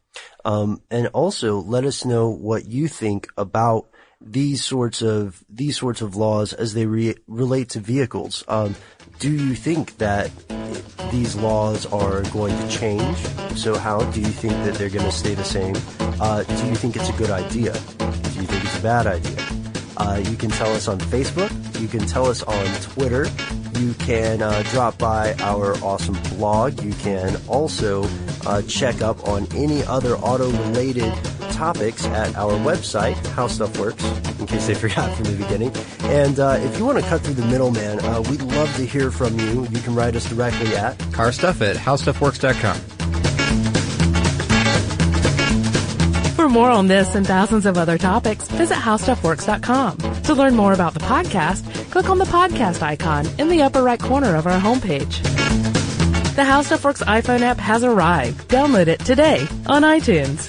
Um, 0.45 0.81
and 0.91 1.09
also 1.09 1.59
let 1.59 1.85
us 1.85 2.05
know 2.05 2.29
what 2.31 2.67
you 2.67 2.89
think 2.89 3.29
about 3.37 3.89
these 4.21 4.65
sorts 4.65 5.03
of 5.03 5.45
these 5.49 5.77
sorts 5.77 6.01
of 6.01 6.17
laws 6.17 6.53
as 6.53 6.75
they 6.75 6.87
re- 6.87 7.17
relate 7.27 7.71
to 7.71 7.81
vehicles. 7.81 8.45
Um, 8.49 8.75
do 9.19 9.33
you 9.33 9.55
think 9.55 9.99
that 9.99 10.31
these 11.11 11.35
laws 11.35 11.87
are 11.87 12.23
going 12.31 12.57
to 12.57 12.69
change? 12.69 13.17
So 13.57 13.77
how 13.77 14.03
do 14.13 14.21
you 14.21 14.29
think 14.29 14.53
that 14.65 14.75
they're 14.75 14.91
going 14.91 15.05
to 15.05 15.13
stay 15.13 15.35
the 15.35 15.45
same? 15.45 15.75
Uh, 16.21 16.45
do 16.45 16.67
you 16.67 16.75
think 16.77 16.97
it's 16.97 17.09
a 17.09 17.13
good 17.15 17.31
idea? 17.31 17.73
Do 17.73 18.41
you 18.41 18.47
think 18.47 18.65
it's 18.65 18.79
a 18.79 18.83
bad 18.83 19.07
idea? 19.07 19.45
Uh, 19.97 20.23
you 20.25 20.37
can 20.37 20.51
tell 20.51 20.73
us 20.73 20.87
on 20.87 20.99
Facebook. 21.01 21.51
You 21.81 21.89
can 21.89 22.07
tell 22.07 22.27
us 22.27 22.43
on 22.45 22.67
Twitter. 22.81 23.27
You 23.79 23.95
can 23.95 24.41
uh, 24.43 24.63
drop 24.71 24.99
by 24.99 25.35
our 25.41 25.75
awesome 25.79 26.17
blog. 26.37 26.81
You 26.83 26.93
can 26.95 27.37
also 27.49 28.09
uh, 28.47 28.63
check 28.63 29.03
up 29.03 29.27
on 29.27 29.49
any 29.57 29.83
other 29.85 30.17
auto 30.17 30.51
related 30.51 31.13
topics 31.59 32.07
at 32.07 32.37
our 32.37 32.53
website, 32.53 33.17
How 33.35 33.49
Stuff 33.49 33.77
Works, 33.79 34.05
in 34.39 34.47
case 34.47 34.69
they 34.69 34.75
forgot 34.87 35.13
from 35.17 35.25
the 35.25 35.37
beginning. 35.37 35.73
And 36.03 36.39
uh, 36.39 36.57
if 36.61 36.79
you 36.79 36.87
want 36.87 36.99
to 36.99 37.05
cut 37.05 37.21
through 37.23 37.35
the 37.35 37.47
middleman, 37.47 37.99
uh, 38.01 38.23
we'd 38.31 38.43
love 38.43 38.75
to 38.77 38.87
hear 38.87 39.11
from 39.11 39.39
you. 39.41 39.67
You 39.67 39.81
can 39.81 39.95
write 39.95 40.15
us 40.15 40.29
directly 40.29 40.77
at 40.77 40.97
Car 41.13 41.33
stuff 41.33 41.61
at 41.61 41.77
howstuffworks.com. 41.77 42.77
For 46.37 46.49
more 46.49 46.71
on 46.71 46.87
this 46.87 47.17
and 47.17 47.27
thousands 47.27 47.67
of 47.67 47.77
other 47.77 47.99
topics, 47.99 48.47
visit 48.47 48.77
howstuffworks.com. 48.77 50.23
To 50.23 50.35
learn 50.35 50.55
more 50.55 50.73
about 50.73 50.95
the 50.95 51.01
podcast, 51.01 51.91
click 51.91 52.09
on 52.09 52.19
the 52.19 52.25
podcast 52.27 52.81
icon 52.83 53.27
in 53.41 53.49
the 53.49 53.63
upper 53.63 53.83
right 53.83 53.99
corner 53.99 54.37
of 54.37 54.47
our 54.47 54.61
homepage. 54.61 55.21
The 56.37 56.45
How 56.45 56.63
Stuff 56.63 56.85
Works 56.85 57.03
iPhone 57.03 57.41
app 57.41 57.59
has 57.59 57.83
arrived. 57.83 58.49
Download 58.49 58.87
it 58.87 59.01
today 59.01 59.41
on 59.67 59.83
iTunes. 59.83 60.49